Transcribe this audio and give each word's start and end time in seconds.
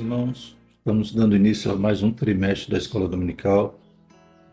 irmãos. 0.00 0.56
Estamos 0.78 1.12
dando 1.12 1.36
início 1.36 1.70
a 1.70 1.76
mais 1.76 2.02
um 2.02 2.10
trimestre 2.10 2.70
da 2.70 2.78
Escola 2.78 3.08
Dominical. 3.08 3.78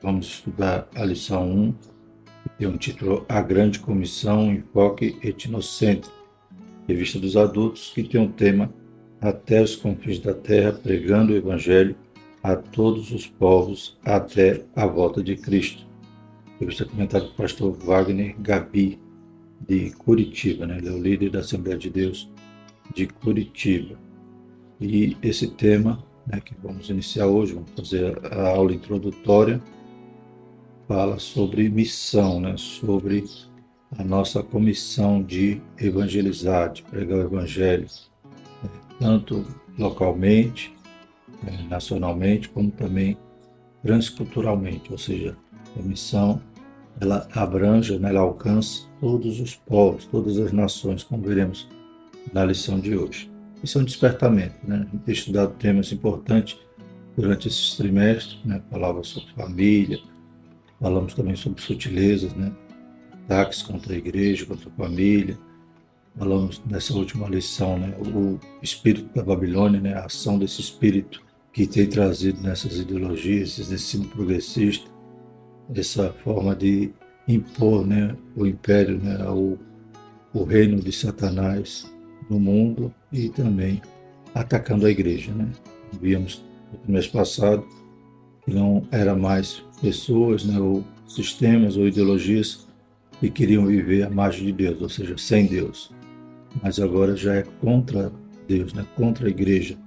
Vamos 0.02 0.28
estudar 0.28 0.88
a 0.96 1.06
lição 1.06 1.50
1, 1.50 1.72
que 1.74 2.50
tem 2.58 2.68
um 2.68 2.78
título 2.78 3.26
A 3.30 3.42
Grande 3.42 3.80
Comissão, 3.80 4.52
Enfoque 4.52 5.18
Etnocêntrico, 5.24 6.16
revista 6.88 7.20
dos 7.20 7.38
adultos, 7.38 7.92
que 7.94 8.04
tem 8.04 8.20
um 8.20 8.32
tema 8.32 8.74
Até 9.22 9.62
os 9.62 9.76
confins 9.76 10.20
da 10.20 10.34
terra, 10.34 10.74
pregando 10.74 11.34
o 11.34 11.36
Evangelho 11.36 11.96
a 12.44 12.56
todos 12.56 13.12
os 13.12 13.28
povos 13.28 13.98
até 14.04 14.64
a 14.76 14.86
volta 14.86 15.24
de 15.24 15.36
Cristo. 15.36 15.86
Revista 16.60 16.86
comentada 16.86 17.26
pelo 17.26 17.36
pastor 17.36 17.72
Wagner 17.72 18.36
Gabi, 18.40 19.00
de 19.68 19.92
Curitiba, 19.92 20.66
né? 20.66 20.78
ele 20.78 20.90
é 20.90 20.92
o 20.92 21.02
líder 21.02 21.32
da 21.32 21.40
Assembleia 21.40 21.78
de 21.78 21.90
Deus 21.90 22.30
de 22.94 23.08
Curitiba. 23.08 24.05
E 24.80 25.16
esse 25.22 25.48
tema 25.48 26.04
né, 26.28 26.40
que 26.40 26.54
vamos 26.62 26.90
iniciar 26.90 27.28
hoje, 27.28 27.54
vamos 27.54 27.72
fazer 27.76 28.20
a 28.34 28.50
aula 28.50 28.74
introdutória, 28.74 29.62
fala 30.88 31.20
sobre 31.20 31.70
missão, 31.70 32.40
né, 32.40 32.56
sobre 32.58 33.24
a 33.98 34.04
nossa 34.04 34.44
comissão 34.44 35.22
de 35.24 35.62
evangelizar, 35.80 36.74
de 36.74 36.84
pregar 36.84 37.20
o 37.20 37.24
evangelho, 37.24 37.88
né, 38.64 38.70
tanto 39.00 39.46
localmente, 39.78 40.76
né, 41.44 41.66
nacionalmente, 41.70 42.50
como 42.50 42.72
também 42.72 43.18
transculturalmente, 43.82 44.92
ou 44.92 44.98
seja, 44.98 45.38
a 45.78 45.82
missão 45.82 46.42
ela 47.00 47.28
abrange, 47.34 47.98
né, 48.00 48.10
ela 48.10 48.22
alcança 48.22 48.88
todos 49.00 49.40
os 49.40 49.56
povos, 49.56 50.06
todas 50.06 50.38
as 50.40 50.52
nações, 50.52 51.04
como 51.04 51.24
veremos 51.24 51.68
na 52.34 52.46
lição 52.46 52.80
de 52.80 52.96
hoje. 52.96 53.35
Isso 53.66 53.80
é 53.80 53.82
um 53.82 53.86
despertamento, 53.86 54.54
né? 54.64 54.76
A 54.76 54.92
gente 54.92 55.04
tem 55.06 55.14
estudado 55.16 55.56
temas 55.56 55.92
importantes 55.92 56.56
durante 57.18 57.48
esses 57.48 57.76
trimestres, 57.76 58.38
né? 58.46 58.62
Falava 58.70 59.04
sobre 59.04 59.34
família, 59.34 60.00
falamos 60.80 61.16
também 61.16 61.36
sobre 61.36 61.64
sutilezas, 61.64 62.32
né? 62.36 62.52
Ataques 63.12 63.64
contra 63.64 63.92
a 63.92 63.98
igreja, 63.98 64.46
contra 64.46 64.70
a 64.70 64.72
família. 64.72 65.36
Falamos 66.16 66.62
nessa 66.70 66.94
última 66.94 67.28
lição, 67.28 67.80
né? 67.80 67.96
O 67.98 68.40
espírito 68.62 69.12
da 69.16 69.24
Babilônia, 69.24 69.82
né? 69.82 69.96
A 69.96 70.06
ação 70.06 70.38
desse 70.38 70.62
espírito 70.62 71.24
que 71.52 71.66
tem 71.66 71.88
trazido 71.88 72.40
nessas 72.44 72.78
ideologias, 72.78 73.58
esse 73.58 73.74
ensino 73.74 74.08
progressista, 74.10 74.92
essa 75.74 76.14
forma 76.24 76.56
de 76.56 76.94
impor, 77.28 77.84
né? 77.84 78.16
O 78.36 78.46
império, 78.46 79.00
né? 79.02 79.28
O, 79.28 79.58
o 80.32 80.44
reino 80.44 80.80
de 80.80 80.92
Satanás 80.92 81.95
no 82.30 82.40
mundo 82.40 82.94
e 83.12 83.30
também 83.30 83.82
atacando 84.34 84.86
a 84.86 84.92
igreja. 84.92 85.32
Né? 85.32 85.48
Víamos 86.02 86.44
no 86.86 86.94
mês 86.94 87.08
passado 87.08 87.66
que 88.44 88.54
não 88.54 88.88
era 88.92 89.16
mais 89.16 89.64
pessoas, 89.82 90.46
né, 90.46 90.60
ou 90.60 90.84
sistemas 91.08 91.78
ou 91.78 91.88
ideologias 91.88 92.68
que 93.20 93.30
queriam 93.30 93.66
viver 93.66 94.04
à 94.04 94.10
margem 94.10 94.46
de 94.46 94.52
Deus, 94.52 94.82
ou 94.82 94.90
seja, 94.90 95.18
sem 95.18 95.48
Deus. 95.48 95.92
Mas 96.62 96.80
agora 96.80 97.16
já 97.16 97.36
é 97.36 97.44
contra 97.60 98.12
Deus, 98.48 98.74
né, 98.74 98.86
contra 98.96 99.28
a 99.28 99.30
igreja. 99.30 99.78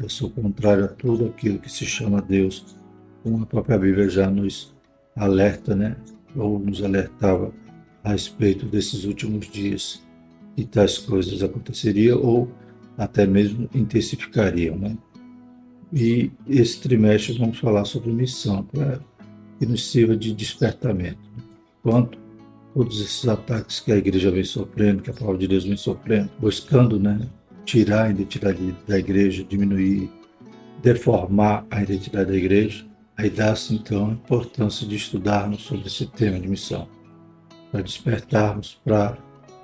Eu 0.00 0.08
sou 0.08 0.30
contrário 0.30 0.84
a 0.84 0.88
tudo 0.88 1.26
aquilo 1.26 1.58
que 1.58 1.70
se 1.70 1.84
chama 1.84 2.20
Deus, 2.20 2.76
como 3.22 3.42
a 3.42 3.46
própria 3.46 3.78
Bíblia 3.78 4.08
já 4.08 4.28
nos 4.30 4.74
alerta, 5.14 5.76
né, 5.76 5.96
ou 6.34 6.58
nos 6.58 6.82
alertava 6.82 7.52
a 8.02 8.12
respeito 8.12 8.66
desses 8.66 9.04
últimos 9.04 9.48
dias 9.48 10.02
que 10.56 10.64
tais 10.64 10.98
coisas 10.98 11.42
aconteceriam 11.42 12.20
ou 12.22 12.50
até 12.96 13.26
mesmo 13.26 13.68
intensificariam. 13.74 14.76
Né? 14.76 14.96
E 15.92 16.30
esse 16.48 16.80
trimestre 16.80 17.38
vamos 17.38 17.58
falar 17.58 17.84
sobre 17.84 18.12
missão, 18.12 18.62
para 18.64 19.00
que 19.58 19.66
nos 19.66 19.90
sirva 19.90 20.16
de 20.16 20.32
despertamento. 20.32 21.18
Quanto 21.82 22.18
todos 22.74 23.00
esses 23.00 23.26
ataques 23.26 23.80
que 23.80 23.90
a 23.90 23.96
igreja 23.96 24.30
vem 24.30 24.44
sofrendo, 24.44 25.02
que 25.02 25.10
a 25.10 25.14
palavra 25.14 25.38
de 25.38 25.48
Deus 25.48 25.64
vem 25.64 25.76
sofrendo, 25.76 26.30
buscando 26.38 26.98
né, 26.98 27.20
tirar 27.64 28.06
a 28.06 28.10
identidade 28.10 28.76
da 28.86 28.98
igreja, 28.98 29.44
diminuir, 29.44 30.10
deformar 30.82 31.66
a 31.70 31.82
identidade 31.82 32.30
da 32.30 32.36
igreja, 32.36 32.86
aí 33.16 33.28
dá-se 33.28 33.74
então 33.74 34.08
a 34.08 34.12
importância 34.12 34.86
de 34.86 34.96
estudarmos 34.96 35.62
sobre 35.62 35.86
esse 35.86 36.06
tema 36.06 36.38
de 36.38 36.48
missão, 36.48 36.88
para 37.70 37.82
despertarmos 37.82 38.80
para 38.84 39.18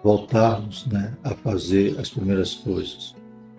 voltarmos 0.07 0.87
né, 0.87 1.17
a 1.25 1.31
fazer 1.35 1.99
as 1.99 2.09
primeiras 2.09 2.55
coisas, 2.55 3.13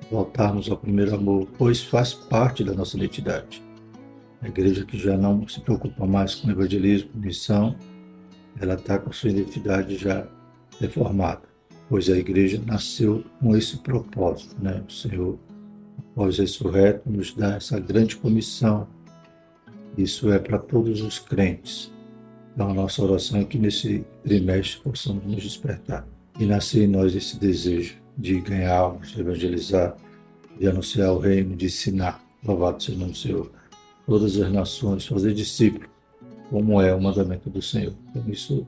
voltarmos 0.09 0.71
ao 0.71 0.77
primeiro 0.77 1.13
amor, 1.13 1.45
pois 1.57 1.83
faz 1.83 2.13
parte 2.13 2.63
da 2.63 2.73
nossa 2.73 2.95
identidade. 2.95 3.61
A 4.41 4.47
igreja 4.47 4.85
que 4.85 4.97
já 4.97 5.17
não 5.17 5.45
se 5.45 5.59
preocupa 5.59 6.05
mais 6.05 6.35
com 6.35 6.49
evangelismo, 6.49 7.09
com 7.09 7.19
missão, 7.19 7.75
ela 8.61 8.75
está 8.75 8.97
com 8.97 9.11
sua 9.11 9.29
identidade 9.29 9.97
já 9.97 10.25
deformada, 10.79 11.41
pois 11.89 12.09
a 12.09 12.15
igreja 12.15 12.63
nasceu 12.65 13.25
com 13.41 13.53
esse 13.53 13.79
propósito. 13.79 14.55
Né? 14.57 14.81
O 14.87 14.91
Senhor, 14.93 15.37
após 16.13 16.37
ressurreto, 16.37 17.11
nos 17.11 17.33
dá 17.33 17.55
essa 17.55 17.77
grande 17.77 18.15
comissão. 18.15 18.87
Isso 19.97 20.31
é 20.31 20.39
para 20.39 20.59
todos 20.59 21.01
os 21.01 21.19
crentes. 21.19 21.91
Então, 22.53 22.69
a 22.69 22.73
nossa 22.73 23.03
oração 23.03 23.41
é 23.41 23.43
que 23.43 23.57
nesse 23.57 24.05
trimestre 24.23 24.81
possamos 24.81 25.25
nos 25.25 25.43
despertar 25.43 26.07
e 26.39 26.45
nascer 26.45 26.83
em 26.83 26.87
nós 26.87 27.15
esse 27.15 27.39
desejo 27.39 27.95
de 28.17 28.39
ganhar 28.39 28.75
almas, 28.75 29.09
de 29.09 29.21
evangelizar, 29.21 29.95
de 30.59 30.67
anunciar 30.67 31.11
o 31.11 31.19
reino, 31.19 31.55
de 31.55 31.65
ensinar. 31.65 32.23
Louvado 32.43 32.81
seja 32.81 32.97
o 32.97 32.99
nome 32.99 33.11
do 33.11 33.17
Senhor. 33.17 33.51
Todas 34.05 34.39
as 34.39 34.51
nações, 34.51 35.05
fazer 35.05 35.33
discípulo, 35.33 35.87
como 36.49 36.81
é 36.81 36.93
o 36.93 37.01
mandamento 37.01 37.49
do 37.49 37.61
Senhor. 37.61 37.93
Então, 38.09 38.23
isso 38.27 38.65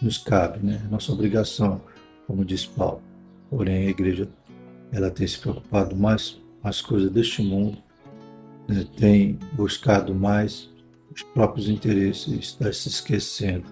nos 0.00 0.18
cabe, 0.18 0.64
né? 0.64 0.86
Nossa 0.90 1.12
obrigação, 1.12 1.80
como 2.26 2.44
diz 2.44 2.64
Paulo. 2.64 3.02
Porém, 3.50 3.86
a 3.86 3.90
igreja 3.90 4.28
ela 4.90 5.10
tem 5.10 5.26
se 5.26 5.38
preocupado 5.38 5.94
mais 5.94 6.40
com 6.62 6.68
as 6.68 6.80
coisas 6.80 7.10
deste 7.10 7.42
mundo, 7.42 7.78
né? 8.68 8.86
tem 8.96 9.38
buscado 9.54 10.14
mais 10.14 10.72
os 11.14 11.22
próprios 11.22 11.68
interesses 11.68 12.26
está 12.26 12.72
se 12.72 12.88
esquecendo 12.88 13.66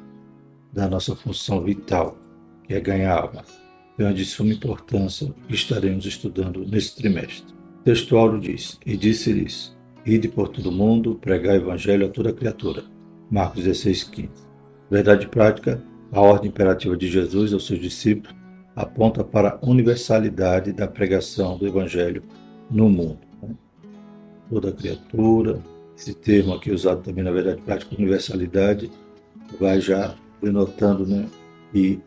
da 0.72 0.88
nossa 0.88 1.16
função 1.16 1.60
vital, 1.60 2.16
que 2.72 2.76
é 2.76 2.80
ganhar 2.80 3.18
almas. 3.18 3.60
Então 3.94 4.08
é 4.08 4.12
de 4.12 4.24
suma 4.24 4.52
importância 4.52 5.32
que 5.46 5.54
estaremos 5.54 6.06
estudando 6.06 6.64
nesse 6.66 6.96
trimestre. 6.96 7.52
O 7.80 7.84
texto 7.84 8.16
áureo 8.16 8.40
diz, 8.40 8.78
e 8.86 8.96
disse-lhes, 8.96 9.76
Ide 10.06 10.28
por 10.28 10.48
todo 10.48 10.70
o 10.70 10.72
mundo, 10.72 11.16
pregar 11.16 11.54
o 11.54 11.56
evangelho 11.56 12.06
a 12.06 12.08
toda 12.08 12.32
criatura. 12.32 12.82
Marcos 13.30 13.64
16, 13.64 14.04
15. 14.04 14.28
Verdade 14.90 15.28
prática, 15.28 15.82
a 16.10 16.20
ordem 16.20 16.48
imperativa 16.48 16.96
de 16.96 17.08
Jesus 17.08 17.52
aos 17.52 17.66
seus 17.66 17.78
discípulos 17.78 18.34
aponta 18.74 19.22
para 19.22 19.50
a 19.50 19.66
universalidade 19.66 20.72
da 20.72 20.88
pregação 20.88 21.58
do 21.58 21.66
evangelho 21.66 22.22
no 22.70 22.88
mundo. 22.88 23.20
Toda 24.48 24.72
criatura, 24.72 25.60
esse 25.96 26.14
termo 26.14 26.54
aqui 26.54 26.70
usado 26.70 27.02
também 27.02 27.22
na 27.22 27.30
verdade 27.30 27.60
prática, 27.60 27.94
universalidade, 27.94 28.90
vai 29.60 29.80
já 29.80 30.14
denotando 30.42 31.06
né, 31.06 31.26
e 31.74 32.00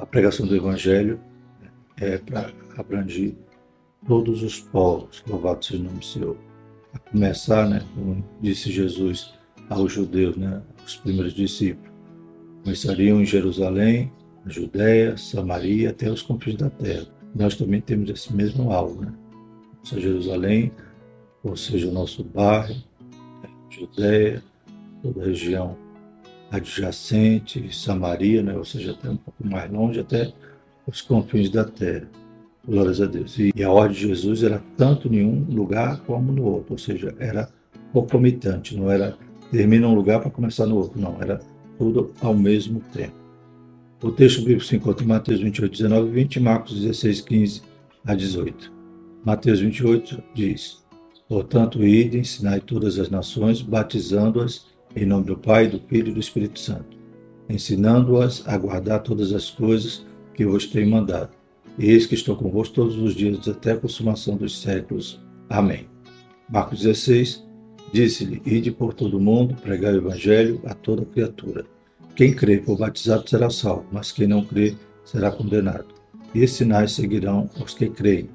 a 0.00 0.06
pregação 0.06 0.46
do 0.46 0.56
Evangelho 0.56 1.20
é 2.00 2.16
para 2.16 2.50
abranger 2.76 3.34
todos 4.06 4.42
os 4.42 4.58
povos, 4.58 5.22
louvado 5.28 5.62
seja 5.62 5.78
o 5.78 5.84
nome 5.84 5.98
do 5.98 6.04
Senhor. 6.04 6.36
A 6.94 6.98
começar, 6.98 7.68
né, 7.68 7.84
como 7.94 8.24
disse 8.40 8.72
Jesus 8.72 9.34
aos 9.68 9.92
judeus, 9.92 10.36
né, 10.36 10.62
os 10.84 10.96
primeiros 10.96 11.34
discípulos, 11.34 11.92
começariam 12.64 13.20
em 13.20 13.26
Jerusalém, 13.26 14.10
na 14.42 14.50
Judéia, 14.50 15.18
Samaria, 15.18 15.90
até 15.90 16.10
os 16.10 16.22
confins 16.22 16.56
da 16.56 16.70
terra. 16.70 17.06
Nós 17.34 17.54
também 17.54 17.80
temos 17.80 18.08
esse 18.08 18.34
mesmo 18.34 18.72
alvo, 18.72 19.02
né? 19.02 19.12
Seja 19.84 20.08
Jerusalém, 20.08 20.72
ou 21.44 21.56
seja 21.56 21.88
o 21.88 21.92
nosso 21.92 22.24
bairro, 22.24 22.74
Judéia, 23.68 24.42
toda 25.02 25.22
a 25.22 25.26
região 25.26 25.76
adjacente, 26.50 27.74
Samaria, 27.74 28.42
né? 28.42 28.56
ou 28.56 28.64
seja, 28.64 28.92
até 28.92 29.08
um 29.08 29.16
pouco 29.16 29.46
mais 29.46 29.70
longe, 29.70 30.00
até 30.00 30.32
os 30.86 31.00
confins 31.00 31.50
da 31.50 31.64
terra. 31.64 32.08
Glórias 32.66 33.00
a 33.00 33.06
Deus. 33.06 33.38
E 33.38 33.62
a 33.62 33.70
ordem 33.70 33.96
de 33.96 34.08
Jesus 34.08 34.42
era 34.42 34.62
tanto 34.76 35.12
em 35.12 35.24
um 35.24 35.46
lugar 35.48 36.00
como 36.00 36.30
no 36.30 36.44
outro, 36.44 36.72
ou 36.72 36.78
seja, 36.78 37.14
era 37.18 37.48
concomitante, 37.92 38.76
não 38.76 38.90
era 38.90 39.16
termina 39.50 39.88
um 39.88 39.94
lugar 39.94 40.20
para 40.20 40.30
começar 40.30 40.66
no 40.66 40.76
outro, 40.76 41.00
não, 41.00 41.20
era 41.20 41.40
tudo 41.76 42.12
ao 42.20 42.34
mesmo 42.34 42.80
tempo. 42.92 43.14
O 44.02 44.10
texto 44.10 44.38
bíblico 44.38 44.64
se 44.64 44.76
encontra 44.76 45.04
em 45.04 45.08
Mateus 45.08 45.40
28, 45.40 45.72
19 45.72 46.08
e 46.08 46.12
20, 46.12 46.40
Marcos 46.40 46.80
16, 46.80 47.20
15 47.22 47.62
a 48.04 48.14
18. 48.14 48.72
Mateus 49.24 49.60
28 49.60 50.22
diz: 50.34 50.82
Portanto, 51.28 51.84
ide, 51.84 52.18
ensinai 52.18 52.60
todas 52.60 52.98
as 52.98 53.10
nações, 53.10 53.60
batizando-as 53.60 54.66
em 54.94 55.06
nome 55.06 55.24
do 55.24 55.36
Pai, 55.36 55.68
do 55.68 55.78
Filho 55.78 56.08
e 56.08 56.14
do 56.14 56.20
Espírito 56.20 56.58
Santo, 56.58 56.96
ensinando-as 57.48 58.46
a 58.46 58.56
guardar 58.56 59.02
todas 59.02 59.32
as 59.32 59.50
coisas 59.50 60.04
que 60.34 60.44
vos 60.44 60.66
tenho 60.66 60.90
mandado. 60.90 61.30
E 61.78 61.90
eis 61.90 62.06
que 62.06 62.14
estou 62.14 62.36
convosco 62.36 62.74
todos 62.74 62.96
os 62.96 63.14
dias 63.14 63.48
até 63.48 63.72
a 63.72 63.76
consumação 63.76 64.36
dos 64.36 64.60
séculos. 64.60 65.20
Amém. 65.48 65.86
Marcos 66.48 66.80
16, 66.80 67.44
disse-lhe, 67.92 68.42
ide 68.44 68.70
por 68.70 68.92
todo 68.92 69.16
o 69.16 69.20
mundo, 69.20 69.54
pregai 69.62 69.94
o 69.94 69.98
evangelho 69.98 70.60
a 70.64 70.74
toda 70.74 71.04
criatura. 71.04 71.64
Quem 72.16 72.34
crê 72.34 72.58
por 72.58 72.76
batizado 72.76 73.28
será 73.28 73.48
salvo, 73.48 73.86
mas 73.92 74.12
quem 74.12 74.26
não 74.26 74.44
crê 74.44 74.74
será 75.04 75.30
condenado. 75.30 75.86
E 76.34 76.46
sinais 76.46 76.92
seguirão 76.92 77.48
os 77.62 77.74
que 77.74 77.88
creem. 77.88 78.28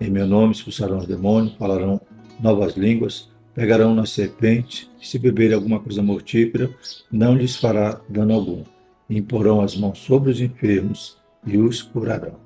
Em 0.00 0.10
meu 0.10 0.26
nome 0.26 0.52
expulsarão 0.52 0.98
os 0.98 1.06
demônios, 1.06 1.54
falarão 1.54 2.00
novas 2.40 2.76
línguas, 2.76 3.31
pegarão 3.54 3.94
nas 3.94 4.10
serpentes, 4.10 4.90
e 5.00 5.06
se 5.06 5.18
beberem 5.18 5.54
alguma 5.54 5.80
coisa 5.80 6.02
mortífera, 6.02 6.70
não 7.10 7.34
lhes 7.34 7.56
fará 7.56 8.00
dano 8.08 8.34
algum. 8.34 8.64
E 9.08 9.18
imporão 9.18 9.60
as 9.60 9.76
mãos 9.76 9.98
sobre 9.98 10.30
os 10.30 10.40
enfermos 10.40 11.16
e 11.46 11.56
os 11.56 11.82
curarão. 11.82 12.36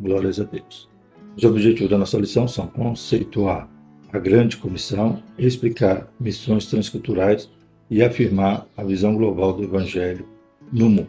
Glórias 0.00 0.40
a 0.40 0.44
Deus. 0.44 0.88
Os 1.36 1.44
objetivos 1.44 1.90
da 1.90 1.98
nossa 1.98 2.18
lição 2.18 2.46
são 2.46 2.66
conceituar 2.66 3.68
a 4.12 4.18
grande 4.18 4.58
comissão, 4.58 5.22
explicar 5.38 6.12
missões 6.20 6.66
transculturais 6.66 7.48
e 7.88 8.02
afirmar 8.02 8.66
a 8.76 8.84
visão 8.84 9.16
global 9.16 9.54
do 9.54 9.64
Evangelho 9.64 10.28
no 10.70 10.90
mundo. 10.90 11.08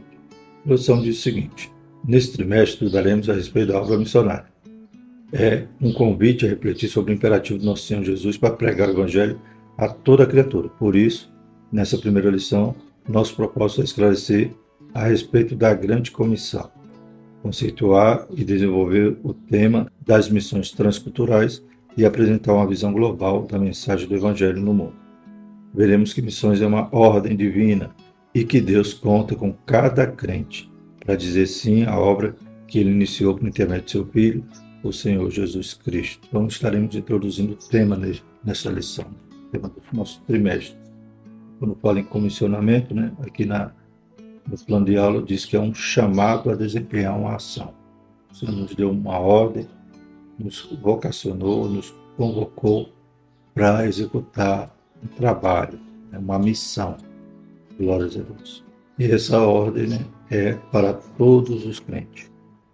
A 0.65 0.71
lição 0.71 1.01
diz 1.01 1.19
o 1.19 1.21
seguinte: 1.21 1.69
nesse 2.05 2.31
trimestre 2.31 2.85
estudaremos 2.85 3.29
a 3.29 3.33
respeito 3.33 3.73
da 3.73 3.81
obra 3.81 3.97
missionária. 3.97 4.52
É 5.33 5.65
um 5.81 5.91
convite 5.91 6.45
a 6.45 6.50
refletir 6.50 6.88
sobre 6.88 7.12
o 7.12 7.15
imperativo 7.15 7.57
do 7.57 7.65
nosso 7.65 7.88
Senhor 7.88 8.03
Jesus 8.03 8.38
para 8.38 8.53
pregar 8.53 8.88
o 8.88 8.91
Evangelho 8.91 9.41
a 9.77 9.89
toda 9.89 10.27
criatura. 10.27 10.69
Por 10.69 10.95
isso, 10.95 11.33
nessa 11.71 11.97
primeira 11.97 12.30
lição, 12.30 12.75
nosso 13.09 13.35
propósito 13.35 13.81
é 13.81 13.83
esclarecer 13.83 14.51
a 14.94 15.06
respeito 15.07 15.56
da 15.56 15.74
grande 15.74 16.12
comissão 16.12 16.71
conceituar 17.44 18.25
e 18.31 18.45
desenvolver 18.45 19.18
o 19.21 19.33
tema 19.33 19.91
das 20.00 20.30
missões 20.30 20.71
transculturais 20.71 21.62
e 21.97 22.06
apresentar 22.06 22.53
uma 22.53 22.65
visão 22.65 22.94
global 22.94 23.44
da 23.44 23.59
mensagem 23.59 24.07
do 24.07 24.15
Evangelho 24.15 24.62
no 24.62 24.74
mundo. 24.74 24.95
Veremos 25.74 26.13
que 26.13 26.21
missões 26.21 26.62
é 26.62 26.65
uma 26.65 26.88
ordem 26.95 27.36
divina 27.36 27.94
e 28.33 28.45
que 28.45 28.62
Deus 28.62 28.94
conta 28.94 29.36
com 29.36 29.51
cada 29.51 30.07
crente 30.07 30.71
para 31.01 31.18
dizer 31.18 31.45
sim 31.47 31.83
à 31.83 32.00
obra 32.00 32.33
que 32.65 32.79
ele 32.79 32.91
iniciou 32.91 33.36
por 33.36 33.47
intermédio 33.47 33.86
de 33.86 33.91
seu 33.91 34.06
Filho, 34.06 34.45
o 34.83 34.91
Senhor 34.91 35.30
Jesus 35.31 35.74
Cristo. 35.74 36.27
Então 36.27 36.45
estaremos 36.47 36.95
introduzindo 36.95 37.53
o 37.53 37.56
tema 37.56 38.00
nessa 38.44 38.69
lição, 38.69 39.06
o 39.31 39.50
tema 39.50 39.69
do 39.69 39.81
nosso 39.94 40.21
trimestre. 40.27 40.77
Quando 41.59 41.75
fala 41.81 42.00
em 42.00 42.03
comissionamento, 42.03 42.94
né, 42.94 43.13
aqui 43.21 43.45
na 43.45 43.71
no 44.45 44.57
plano 44.57 44.85
de 44.85 44.97
aula 44.97 45.21
diz 45.21 45.45
que 45.45 45.56
é 45.56 45.59
um 45.59 45.74
chamado 45.74 46.50
a 46.51 46.56
desempenhar 46.56 47.18
uma 47.18 47.35
ação. 47.35 47.74
O 48.31 48.35
Senhor 48.35 48.51
nos 48.51 48.75
deu 48.75 48.91
uma 48.91 49.18
ordem, 49.18 49.68
nos 50.38 50.69
vocacionou, 50.81 51.69
nos 51.69 51.94
convocou 52.18 52.89
para 53.53 53.86
executar 53.86 54.75
um 55.01 55.07
trabalho, 55.07 55.79
né, 56.12 56.18
uma 56.18 56.38
missão. 56.38 56.97
Glórias 57.79 58.18
a 58.18 58.21
Deus. 58.21 58.63
E 59.00 59.06
essa 59.06 59.39
ordem 59.39 59.88
né, 59.88 60.06
é 60.29 60.53
para 60.71 60.94
todos 60.94 61.65
os 61.65 61.79
crentes. 61.79 62.32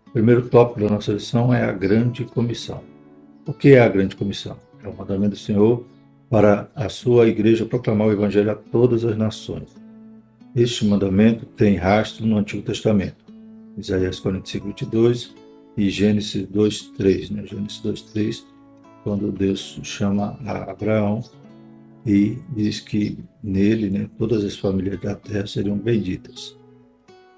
O 0.09 0.11
primeiro 0.11 0.49
tópico 0.49 0.81
da 0.81 0.89
nossa 0.89 1.13
lição 1.13 1.53
é 1.53 1.63
a 1.63 1.71
grande 1.71 2.25
comissão. 2.25 2.81
O 3.45 3.53
que 3.53 3.69
é 3.69 3.79
a 3.79 3.87
grande 3.87 4.15
comissão? 4.15 4.57
É 4.83 4.87
o 4.87 4.95
mandamento 4.95 5.31
do 5.31 5.37
Senhor 5.37 5.85
para 6.29 6.69
a 6.75 6.89
sua 6.89 7.27
igreja 7.27 7.65
proclamar 7.65 8.07
o 8.07 8.11
evangelho 8.11 8.51
a 8.51 8.55
todas 8.55 9.03
as 9.03 9.17
nações 9.17 9.79
este 10.55 10.85
mandamento 10.85 11.45
tem 11.45 11.75
rastro 11.75 12.25
no 12.25 12.37
Antigo 12.37 12.63
Testamento. 12.63 13.23
Isaías 13.77 14.19
45, 14.19 14.67
22 14.67 15.35
e 15.77 15.89
Gênesis 15.89 16.45
2, 16.47 16.81
3. 16.97 17.29
Né? 17.29 17.45
Gênesis 17.45 17.79
2, 17.79 18.01
3, 18.01 18.47
quando 19.03 19.31
Deus 19.31 19.79
chama 19.83 20.37
a 20.45 20.71
Abraão 20.71 21.23
e 22.05 22.39
diz 22.55 22.79
que 22.79 23.19
nele 23.43 23.89
né, 23.89 24.09
todas 24.17 24.43
as 24.43 24.57
famílias 24.57 24.99
da 24.99 25.15
terra 25.15 25.45
seriam 25.45 25.77
benditas. 25.77 26.57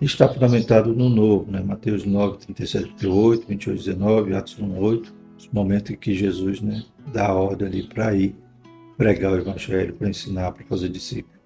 Está 0.02 0.28
fundamentado 0.28 0.96
no 0.96 1.10
Novo, 1.10 1.52
né? 1.52 1.62
Mateus 1.62 2.04
9, 2.04 2.40
37, 2.40 2.96
38, 2.96 3.48
28, 3.48 3.78
19, 3.78 4.34
Atos 4.34 4.58
1, 4.58 4.80
8, 4.80 5.14
os 5.38 5.48
momentos 5.50 5.92
em 5.92 5.96
que 5.96 6.16
Jesus 6.16 6.60
né, 6.60 6.84
dá 7.14 7.28
a 7.28 7.36
ordem 7.36 7.68
ali 7.68 7.84
para 7.84 8.16
ir 8.16 8.36
pregar 8.98 9.32
o 9.32 9.38
Evangelho, 9.38 9.94
para 9.94 10.10
ensinar, 10.10 10.54
para 10.54 10.66
fazer 10.66 10.90
discípulos. 10.90 11.40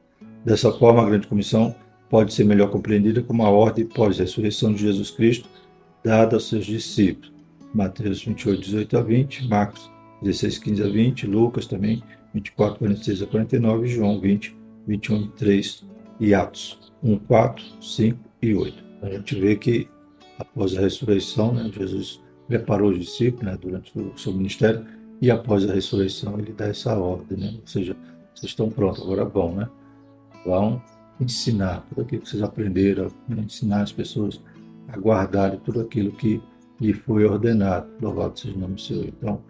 Dessa 0.46 0.72
forma, 0.72 1.02
a 1.02 1.06
grande 1.06 1.28
comissão 1.28 1.75
pode 2.10 2.34
ser 2.34 2.46
melhor 2.46 2.69
compreendida 2.69 3.22
como 3.22 3.44
a 3.44 3.50
ordem 3.50 3.86
pós-ressurreição 3.86 4.74
de 4.74 4.84
Jesus 4.84 5.12
Cristo 5.12 5.50
dada 6.02 6.38
aos 6.38 6.48
seus 6.48 6.66
discípulos. 6.66 7.34
Mateus 7.74 8.24
28, 8.24 8.62
18 8.62 8.98
a 8.98 9.02
20, 9.02 9.48
Marcos 9.50 9.92
16, 10.22 10.60
15 10.60 10.81
a 10.81 10.88
20, 10.88 11.28
Lucas 11.28 11.66
também 11.66 12.02
24, 12.34 12.80
46 12.80 13.22
a 13.22 13.25
49, 13.28 13.88
João 13.88 14.22
20, 14.22 14.56
21, 14.88 15.28
3 15.31 15.84
e 16.22 16.34
Atos 16.34 16.80
1, 17.04 17.18
4, 17.18 17.66
5 17.81 18.18
e 18.18 18.34
8. 18.53 18.83
A 19.01 19.09
gente 19.09 19.39
vê 19.39 19.56
que 19.56 19.88
após 20.38 20.75
a 20.77 20.81
ressurreição, 20.81 21.53
né, 21.53 21.69
Jesus 21.74 22.21
preparou 22.47 22.92
os 22.92 23.00
discípulos 23.00 23.45
né, 23.45 23.57
durante 23.59 23.97
o 23.97 24.18
seu 24.18 24.33
ministério 24.33 24.86
e 25.21 25.31
após 25.31 25.68
a 25.68 25.74
ressurreição 25.74 26.38
ele 26.39 26.53
dá 26.53 26.68
essa 26.68 26.97
ordem, 26.97 27.38
né? 27.38 27.53
ou 27.59 27.68
seja, 27.68 27.95
vocês 28.33 28.51
estão 28.51 28.69
prontos, 28.69 29.01
agora 29.01 29.25
bom, 29.25 29.56
né? 29.56 29.69
vão 30.45 30.81
ensinar 31.19 31.86
tudo 31.89 32.01
aquilo 32.01 32.21
que 32.21 32.30
vocês 32.30 32.44
aprenderam, 32.44 33.07
né? 33.27 33.44
ensinar 33.45 33.81
as 33.81 33.92
pessoas 33.92 34.42
a 34.88 34.97
guardarem 34.97 35.59
tudo 35.59 35.81
aquilo 35.81 36.12
que 36.12 36.42
lhe 36.80 36.94
foi 36.94 37.25
ordenado. 37.25 37.88
Louvado 38.01 38.38
seja 38.38 38.56
o 38.56 38.59
nome 38.59 38.75
do 38.75 38.81
Senhor. 38.81 39.06
Então, 39.06 39.42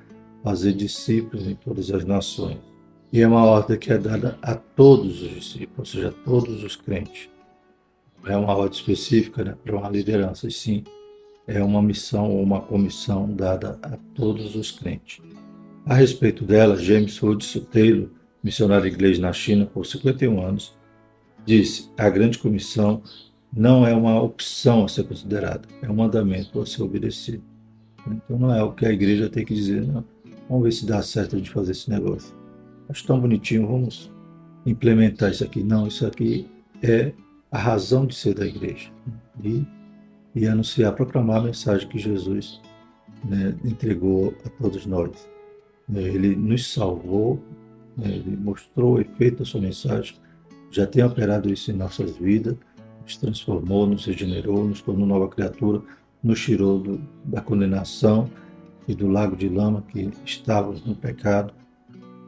fazer 0.44 0.74
discípulos 0.74 1.47
em 1.47 1.56
todas 1.56 1.92
as 1.92 2.06
nações. 2.06 2.59
E 3.12 3.21
é 3.21 3.27
uma 3.27 3.44
ordem 3.44 3.77
que 3.77 3.92
é 3.92 3.97
dada 3.97 4.38
a 4.42 4.56
todos 4.56 5.21
os 5.21 5.30
discípulos, 5.30 5.80
ou 5.80 5.86
seja, 5.86 6.09
a 6.09 6.24
todos 6.24 6.63
os 6.63 6.75
crentes. 6.75 7.30
É 8.25 8.36
uma 8.36 8.56
ordem 8.56 8.77
específica 8.77 9.44
né, 9.44 9.56
para 9.63 9.77
uma 9.77 9.89
liderança, 9.89 10.48
e 10.48 10.51
sim 10.51 10.83
é 11.48 11.63
uma 11.63 11.81
missão 11.81 12.31
ou 12.31 12.42
uma 12.42 12.62
comissão 12.62 13.31
dada 13.31 13.77
a 13.81 13.98
todos 14.16 14.56
os 14.56 14.72
crentes. 14.72 15.22
A 15.86 15.94
respeito 15.94 16.44
dela, 16.44 16.75
James 16.75 17.22
Hudson 17.22 17.60
Taylor, 17.62 18.10
missionário 18.44 18.88
inglês 18.88 19.19
na 19.19 19.31
China 19.31 19.66
por 19.66 19.86
51 19.86 20.44
anos, 20.44 20.75
disse: 21.45 21.89
a 21.98 22.10
grande 22.10 22.39
comissão 22.39 23.04
não 23.56 23.86
é 23.86 23.94
uma 23.94 24.22
opção 24.22 24.86
a 24.86 24.88
ser 24.88 25.04
considerada, 25.04 25.68
é 25.81 25.90
um 25.90 25.95
mandamento 25.95 26.59
a 26.59 26.66
ser 26.66 26.81
obedecido. 26.81 27.44
Então 28.07 28.38
não 28.38 28.54
é 28.54 28.64
o 28.64 28.71
que 28.71 28.85
a 28.85 28.92
igreja 28.92 29.30
tem 29.30 29.45
que 29.45 29.54
dizer, 29.54 29.85
não. 29.85 30.04
Vamos 30.49 30.64
ver 30.64 30.71
se 30.71 30.85
dá 30.85 31.02
certo 31.02 31.40
de 31.40 31.49
fazer 31.49 31.71
esse 31.71 31.90
negócio. 31.90 32.35
Acho 32.90 33.06
tão 33.06 33.19
bonitinho, 33.19 33.68
vamos 33.68 34.11
implementar 34.66 35.31
isso 35.31 35.44
aqui. 35.44 35.64
Não, 35.64 35.88
isso 35.88 36.06
aqui 36.06 36.47
é 36.83 37.14
a 37.52 37.57
razão 37.57 38.06
de 38.06 38.16
ser 38.16 38.33
da 38.33 38.45
igreja. 38.45 38.90
E, 39.44 39.66
e 40.33 40.47
anunciar, 40.47 40.94
proclamar 40.94 41.37
a 41.37 41.44
mensagem 41.44 41.87
que 41.87 41.97
Jesus 41.97 42.61
né, 43.23 43.56
entregou 43.64 44.33
a 44.45 44.49
todos 44.49 44.85
nós. 44.85 45.30
Ele 45.94 46.35
nos 46.35 46.73
salvou, 46.73 47.42
né, 47.95 48.09
ele 48.09 48.35
mostrou 48.35 48.95
o 48.95 49.02
efeito 49.02 49.40
da 49.40 49.45
sua 49.45 49.61
mensagem 49.61 50.16
já 50.75 50.85
tem 50.85 51.02
operado 51.06 51.49
isso 51.49 51.71
em 51.71 51.73
nossas 51.73 52.18
vidas, 52.18 52.54
nos 53.02 53.16
transformou, 53.16 53.87
nos 53.87 54.06
regenerou, 54.06 54.66
nos 54.68 54.81
tornou 54.81 55.07
nova 55.07 55.30
criatura, 55.30 55.81
nos 56.21 56.44
tirou 56.44 56.78
do, 56.78 57.02
da 57.23 57.40
condenação 57.40 58.30
e 58.85 58.94
do 58.94 59.07
lago 59.07 59.37
de 59.37 59.47
lama 59.47 59.85
que 59.87 60.11
estávamos 60.25 60.83
no 60.83 60.94
pecado, 60.94 61.54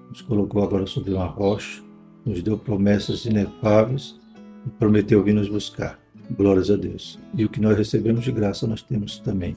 nos 0.07 0.21
colocou 0.21 0.63
agora 0.63 0.86
sobre 0.86 1.13
uma 1.13 1.25
rocha, 1.25 1.83
nos 2.25 2.41
deu 2.41 2.57
promessas 2.57 3.25
inefáveis 3.25 4.16
prometeu 4.79 5.24
vir 5.24 5.33
nos 5.33 5.47
buscar. 5.47 6.00
Glórias 6.31 6.69
a 6.69 6.75
Deus. 6.75 7.19
E 7.33 7.45
o 7.45 7.50
que 7.50 7.62
nós 7.62 7.77
recebemos 7.77 8.24
de 8.24 8.31
graça, 8.31 8.67
nós 8.67 8.81
temos 8.81 9.19
também 9.19 9.55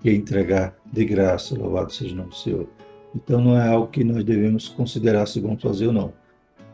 que 0.00 0.10
entregar 0.10 0.76
de 0.92 1.04
graça, 1.04 1.56
louvado 1.56 1.92
seja 1.92 2.14
o 2.14 2.16
nome 2.16 2.30
do 2.30 2.36
Senhor. 2.36 2.68
Então 3.14 3.40
não 3.40 3.56
é 3.56 3.68
algo 3.68 3.88
que 3.88 4.04
nós 4.04 4.24
devemos 4.24 4.68
considerar 4.68 5.26
se 5.26 5.40
vamos 5.40 5.62
fazer 5.62 5.86
ou 5.86 5.92
não 5.92 6.12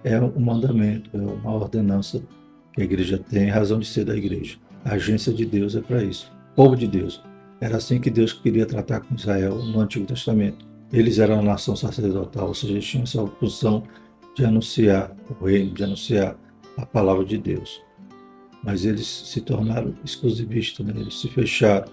é 0.04 0.20
um 0.20 0.38
mandamento, 0.38 1.10
é 1.14 1.18
uma 1.18 1.54
ordenança 1.54 2.22
que 2.72 2.82
a 2.82 2.84
igreja 2.84 3.18
tem, 3.18 3.48
razão 3.48 3.78
de 3.78 3.86
ser 3.86 4.04
da 4.04 4.14
igreja. 4.14 4.58
A 4.84 4.94
agência 4.94 5.32
de 5.32 5.46
Deus 5.46 5.74
é 5.74 5.80
para 5.80 6.04
isso. 6.04 6.30
povo 6.54 6.76
de 6.76 6.86
Deus. 6.86 7.22
Era 7.60 7.78
assim 7.78 7.98
que 7.98 8.10
Deus 8.10 8.32
queria 8.32 8.66
tratar 8.66 9.00
com 9.00 9.14
Israel 9.14 9.56
no 9.56 9.80
Antigo 9.80 10.04
Testamento. 10.04 10.66
Eles 10.92 11.18
eram 11.18 11.40
a 11.40 11.42
nação 11.42 11.74
sacerdotal, 11.74 12.48
ou 12.48 12.54
seja, 12.54 12.74
eles 12.74 12.84
tinham 12.84 13.04
essa 13.04 13.26
função 13.26 13.84
de 14.36 14.44
anunciar 14.44 15.16
o 15.40 15.44
reino, 15.44 15.72
de 15.72 15.82
anunciar 15.82 16.36
a 16.76 16.86
palavra 16.86 17.24
de 17.24 17.38
Deus. 17.38 17.82
Mas 18.62 18.84
eles 18.84 19.06
se 19.06 19.40
tornaram 19.40 19.94
exclusivistas, 20.04 20.84
né? 20.86 20.94
eles 20.96 21.20
se 21.20 21.28
fecharam, 21.28 21.90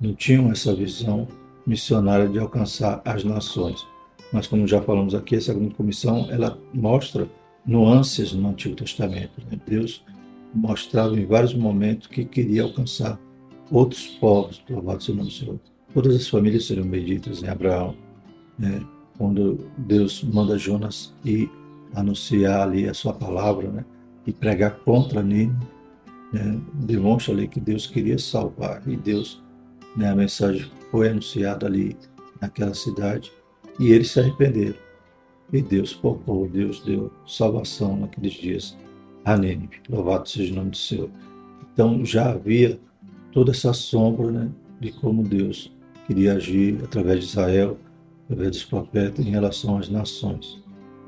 não 0.00 0.14
tinham 0.14 0.50
essa 0.50 0.74
visão 0.74 1.28
missionária 1.66 2.28
de 2.28 2.38
alcançar 2.38 3.00
as 3.04 3.22
nações. 3.22 3.86
Mas 4.32 4.46
como 4.46 4.66
já 4.66 4.80
falamos 4.80 5.14
aqui, 5.14 5.36
essa 5.36 5.54
grande 5.54 5.74
comissão 5.74 6.28
ela 6.30 6.58
mostra 6.72 7.28
nuances 7.66 8.32
no 8.32 8.48
Antigo 8.48 8.74
Testamento. 8.74 9.40
Né? 9.50 9.60
Deus 9.66 10.04
mostrava 10.54 11.18
em 11.18 11.26
vários 11.26 11.54
momentos 11.54 12.08
que 12.08 12.24
queria 12.24 12.62
alcançar 12.62 13.18
outros 13.70 14.06
povos, 14.06 14.62
louvado 14.68 15.02
seja 15.02 15.12
o 15.12 15.16
nome 15.16 15.28
do 15.28 15.34
Senhor. 15.34 15.60
Todas 15.94 16.16
as 16.16 16.28
famílias 16.28 16.66
seriam 16.66 16.86
benditas 16.86 17.42
em 17.42 17.48
Abraão. 17.48 17.94
Né? 18.58 18.84
quando 19.20 19.66
Deus 19.76 20.22
manda 20.24 20.56
Jonas 20.56 21.12
ir 21.22 21.50
anunciar 21.94 22.62
ali 22.62 22.88
a 22.88 22.94
sua 22.94 23.12
palavra, 23.12 23.68
né? 23.68 23.84
E 24.26 24.32
pregar 24.32 24.76
contra 24.80 25.22
Nínive, 25.22 25.56
né? 26.32 26.60
demonstra 26.74 27.34
ali 27.34 27.48
que 27.48 27.60
Deus 27.60 27.86
queria 27.86 28.18
salvar 28.18 28.82
e 28.86 28.96
Deus, 28.96 29.42
né? 29.96 30.10
A 30.10 30.14
mensagem 30.14 30.70
foi 30.90 31.08
anunciada 31.08 31.66
ali 31.66 31.96
naquela 32.40 32.74
cidade 32.74 33.32
e 33.78 33.92
eles 33.92 34.10
se 34.10 34.20
arrependeram. 34.20 34.76
E 35.52 35.60
Deus 35.60 35.92
poupou, 35.92 36.48
Deus 36.48 36.80
deu 36.80 37.12
salvação 37.26 37.96
naqueles 37.96 38.34
dias 38.34 38.76
a 39.24 39.36
Nínive. 39.36 39.80
Louvado 39.88 40.28
seja 40.28 40.52
o 40.52 40.56
nome 40.56 40.70
do 40.70 40.76
Senhor. 40.76 41.10
Então 41.72 42.04
já 42.04 42.30
havia 42.30 42.78
toda 43.32 43.50
essa 43.50 43.72
sombra 43.72 44.30
né, 44.30 44.50
de 44.80 44.92
como 44.92 45.22
Deus 45.22 45.72
queria 46.06 46.34
agir 46.34 46.80
através 46.84 47.20
de 47.20 47.26
Israel, 47.26 47.78
através 48.24 48.50
dos 48.50 48.64
profetas 48.64 49.24
em 49.24 49.30
relação 49.30 49.78
às 49.78 49.88
nações. 49.88 50.59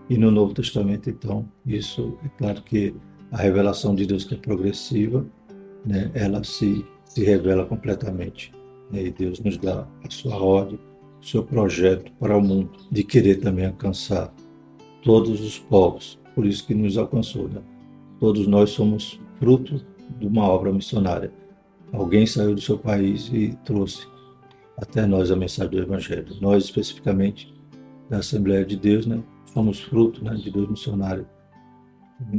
E 0.09 0.18
no 0.18 0.30
Novo 0.30 0.52
Testamento, 0.52 1.09
então, 1.09 1.49
isso 1.64 2.18
é 2.25 2.28
claro 2.37 2.62
que 2.62 2.94
a 3.30 3.37
revelação 3.38 3.94
de 3.94 4.04
Deus 4.06 4.25
que 4.25 4.35
é 4.35 4.37
progressiva, 4.37 5.25
né, 5.85 6.11
ela 6.14 6.44
se, 6.44 6.85
se 7.04 7.25
revela 7.25 7.64
completamente. 7.64 8.52
Né, 8.90 9.04
e 9.04 9.11
Deus 9.11 9.40
nos 9.40 9.56
dá 9.56 9.87
a 10.04 10.11
sua 10.11 10.37
ordem, 10.37 10.78
o 11.21 11.25
seu 11.25 11.42
projeto 11.42 12.12
para 12.21 12.37
o 12.37 12.42
mundo, 12.42 12.71
de 12.90 13.02
querer 13.02 13.37
também 13.37 13.66
alcançar 13.66 14.32
todos 15.02 15.40
os 15.40 15.59
povos. 15.59 16.18
Por 16.35 16.44
isso 16.44 16.66
que 16.66 16.75
nos 16.75 16.99
alcançou. 16.99 17.49
Né? 17.49 17.62
Todos 18.18 18.47
nós 18.47 18.71
somos 18.71 19.21
fruto 19.38 19.85
de 20.18 20.26
uma 20.26 20.44
obra 20.44 20.73
missionária. 20.73 21.32
Alguém 21.92 22.26
saiu 22.26 22.54
do 22.54 22.61
seu 22.61 22.78
país 22.78 23.30
e 23.32 23.56
trouxe 23.64 24.06
até 24.76 25.06
nós 25.06 25.30
a 25.30 25.37
mensagem 25.37 25.71
do 25.71 25.82
Evangelho. 25.82 26.37
Nós, 26.40 26.64
especificamente, 26.64 27.52
da 28.09 28.18
Assembleia 28.18 28.64
de 28.64 28.76
Deus, 28.76 29.06
né, 29.06 29.23
somos 29.52 29.80
fruto 29.80 30.25
né, 30.25 30.35
de 30.35 30.50
dois 30.50 30.68
missionários 30.68 31.26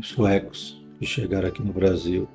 suecos 0.02 0.82
que 1.00 1.06
chegaram 1.06 1.48
aqui 1.48 1.62
no 1.62 1.74
Brasil, 1.74 2.28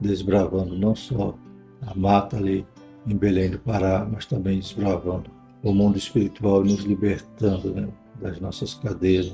desbravando 0.00 0.76
não 0.76 0.94
só 0.94 1.36
a 1.82 1.94
mata 1.94 2.36
ali 2.36 2.66
em 3.06 3.16
Belém 3.16 3.50
do 3.50 3.58
Pará, 3.58 4.08
mas 4.10 4.26
também 4.26 4.58
desbravando 4.58 5.30
o 5.62 5.72
mundo 5.72 5.98
espiritual 5.98 6.64
e 6.64 6.72
nos 6.72 6.84
libertando 6.84 7.74
né, 7.74 7.88
das 8.20 8.40
nossas 8.40 8.74
cadeias, 8.74 9.32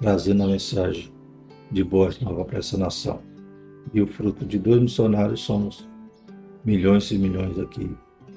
trazendo 0.00 0.42
a 0.42 0.46
mensagem 0.46 1.12
de 1.70 1.84
boas 1.84 2.20
novas 2.20 2.46
para 2.46 2.58
essa 2.58 2.76
nação. 2.76 3.20
E 3.94 4.00
o 4.00 4.06
fruto 4.06 4.44
de 4.44 4.58
dois 4.58 4.80
missionários 4.80 5.40
somos 5.40 5.88
milhões 6.64 7.10
e 7.10 7.18
milhões 7.18 7.58
aqui 7.58 7.90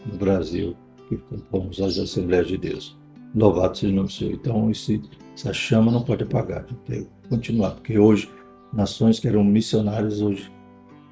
no 0.05 0.17
Brasil 0.17 0.75
que 1.07 1.17
compomos 1.17 1.81
as 1.81 1.97
Assembleias 1.97 2.47
de 2.47 2.57
Deus. 2.57 2.97
Louvado 3.35 3.77
seja 3.77 3.91
o 3.91 3.95
nome 3.95 4.07
do 4.07 4.13
Senhor. 4.13 4.33
Então, 4.33 4.69
esse, 4.69 5.01
essa 5.39 5.53
chama 5.53 5.89
não 5.89 6.03
pode 6.03 6.23
apagar, 6.23 6.65
tem 6.85 7.03
que 7.03 7.29
continuar, 7.29 7.71
porque 7.71 7.97
hoje, 7.97 8.29
nações 8.73 9.21
que 9.21 9.27
eram 9.27 9.41
missionárias, 9.41 10.21
hoje 10.21 10.51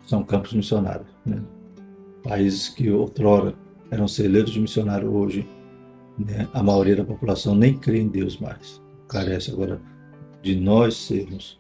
são 0.06 0.22
campos 0.22 0.52
missionários. 0.52 1.08
Né? 1.26 1.42
Países 2.24 2.68
que 2.68 2.92
outrora 2.92 3.54
eram 3.90 4.06
celeiros 4.06 4.52
de 4.52 4.60
missionário, 4.60 5.14
hoje 5.14 5.48
né, 6.20 6.46
a 6.54 6.62
maioria 6.62 6.98
da 6.98 7.06
população 7.06 7.56
nem 7.56 7.78
crê 7.78 8.02
em 8.02 8.10
Deus 8.10 8.38
mais. 8.38 8.82
Carece 9.08 9.50
agora 9.50 9.82
de 10.42 10.58
nós 10.58 10.98
sermos 10.98 11.58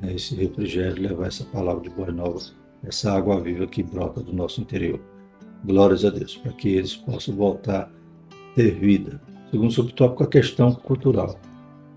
né, 0.00 0.14
esse 0.14 0.34
refrigério, 0.34 1.02
levar 1.02 1.26
essa 1.26 1.44
palavra 1.44 1.82
de 1.82 1.90
boa 1.90 2.10
nova, 2.10 2.40
essa 2.82 3.12
água 3.12 3.38
viva 3.42 3.66
que 3.66 3.82
brota 3.82 4.22
do 4.22 4.32
nosso 4.32 4.62
interior. 4.62 4.98
Glórias 5.62 6.06
a 6.06 6.08
Deus, 6.08 6.34
para 6.34 6.52
que 6.52 6.70
eles 6.70 6.96
possam 6.96 7.36
voltar 7.36 7.82
a 7.82 8.54
ter 8.54 8.70
vida. 8.78 9.20
Segundo 9.50 9.70
subtópico, 9.70 10.22
a 10.22 10.26
questão 10.26 10.72
cultural. 10.72 11.38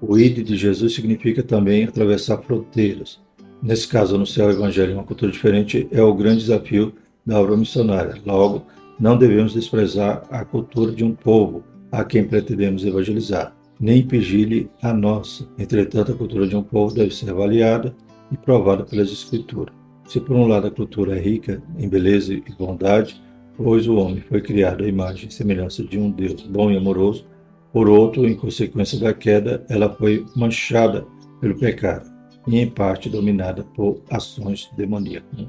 O 0.05 0.17
ID 0.17 0.43
de 0.43 0.57
Jesus 0.57 0.93
significa 0.93 1.41
também 1.41 1.85
atravessar 1.85 2.37
fronteiras. 2.39 3.21
Nesse 3.61 3.87
caso, 3.87 4.15
anunciar 4.15 4.49
o 4.49 4.51
Evangelho 4.51 4.91
em 4.91 4.95
uma 4.95 5.05
cultura 5.05 5.31
diferente 5.31 5.87
é 5.91 6.03
o 6.03 6.13
grande 6.13 6.41
desafio 6.41 6.93
da 7.25 7.39
obra 7.39 7.55
missionária. 7.55 8.21
Logo, 8.25 8.65
não 8.99 9.17
devemos 9.17 9.53
desprezar 9.53 10.25
a 10.29 10.43
cultura 10.43 10.91
de 10.91 11.05
um 11.05 11.13
povo 11.13 11.63
a 11.89 12.03
quem 12.03 12.25
pretendemos 12.25 12.83
evangelizar, 12.83 13.55
nem 13.79 13.99
impedir-lhe 13.99 14.69
a 14.81 14.93
nossa. 14.93 15.47
Entretanto, 15.57 16.11
a 16.11 16.15
cultura 16.15 16.45
de 16.47 16.55
um 16.57 16.63
povo 16.63 16.93
deve 16.93 17.15
ser 17.15 17.29
avaliada 17.29 17.95
e 18.29 18.35
provada 18.35 18.83
pelas 18.83 19.09
Escrituras. 19.09 19.73
Se 20.05 20.19
por 20.19 20.35
um 20.35 20.47
lado 20.47 20.67
a 20.67 20.71
cultura 20.71 21.17
é 21.17 21.21
rica 21.21 21.63
em 21.79 21.87
beleza 21.87 22.33
e 22.33 22.43
bondade, 22.59 23.23
pois 23.55 23.87
o 23.87 23.95
homem 23.95 24.21
foi 24.27 24.41
criado 24.41 24.83
à 24.83 24.87
imagem 24.87 25.29
e 25.29 25.33
semelhança 25.33 25.81
de 25.81 25.97
um 25.97 26.11
Deus 26.11 26.41
bom 26.41 26.69
e 26.69 26.75
amoroso. 26.75 27.25
Por 27.73 27.89
outro, 27.89 28.27
em 28.27 28.35
consequência 28.35 28.99
da 28.99 29.15
queda, 29.15 29.65
ela 29.67 29.89
foi 29.89 30.23
manchada 30.35 31.07
pelo 31.41 31.57
pecado 31.57 32.07
e, 32.47 32.59
em 32.59 32.69
parte, 32.69 33.09
dominada 33.09 33.63
por 33.63 33.99
ações 34.11 34.69
demoníacas. 34.77 35.47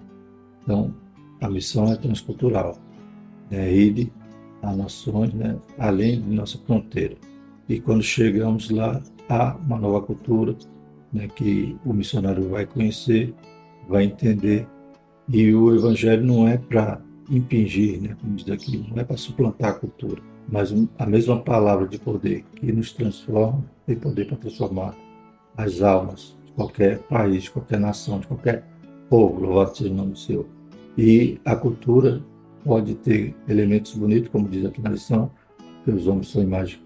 Então, 0.63 0.95
a 1.41 1.51
missão 1.51 1.93
é 1.93 1.97
transcultural. 1.97 2.79
É 3.51 3.71
ir 3.71 4.11
a 4.63 4.75
nações, 4.75 5.35
né, 5.35 5.59
além 5.79 6.19
de 6.23 6.31
nossa 6.31 6.57
fronteira. 6.67 7.15
E 7.69 7.79
quando 7.79 8.03
chegamos 8.03 8.71
lá, 8.71 9.03
há 9.29 9.55
uma 9.57 9.79
nova 9.79 10.01
cultura 10.01 10.57
né, 11.13 11.29
que 11.29 11.77
o 11.85 11.93
missionário 11.93 12.49
vai 12.49 12.65
conhecer, 12.65 13.35
vai 13.87 14.05
entender. 14.05 14.67
E 15.29 15.55
o 15.55 15.75
evangelho 15.75 16.25
não 16.25 16.49
é 16.49 16.57
para 16.57 17.03
impingir, 17.31 18.01
né, 18.01 18.17
como 18.19 18.35
diz 18.35 18.49
aqui, 18.49 18.79
não 18.91 18.99
é 18.99 19.05
para 19.05 19.19
suplantar 19.19 19.71
a 19.71 19.75
cultura, 19.75 20.23
mas 20.49 20.75
a 20.99 21.07
mesma 21.07 21.41
palavra 21.41 21.87
de 21.87 21.99
poder 21.99 22.45
que 22.57 22.71
nos 22.73 22.93
transforma 22.93 23.65
tem 23.87 23.97
poder 23.97 24.27
para 24.27 24.37
transformar 24.37 24.95
as 25.57 25.81
almas 25.83 26.37
de 26.45 26.53
qualquer 26.53 26.99
país, 27.01 27.45
de 27.45 27.51
qualquer 27.51 27.81
nação, 27.81 28.21
de 28.21 28.27
qualquer 28.27 28.65
povo, 29.09 29.41
louvado 29.41 29.77
seja 29.77 29.91
o 29.91 29.95
nome 29.95 30.13
do 30.13 30.19
Senhor. 30.19 30.47
E 30.97 31.39
a 31.45 31.57
cultura 31.57 32.23
pode 32.65 32.95
ter 32.95 33.35
elementos 33.49 33.95
bonitos, 33.95 34.31
como 34.31 34.49
diz 34.49 34.65
aqui 34.65 34.81
na 34.81 34.91
lição, 34.91 35.31
que 35.85 35.91
os 35.91 36.07
homens 36.07 36.29
são 36.29 36.43
imagem 36.43 36.81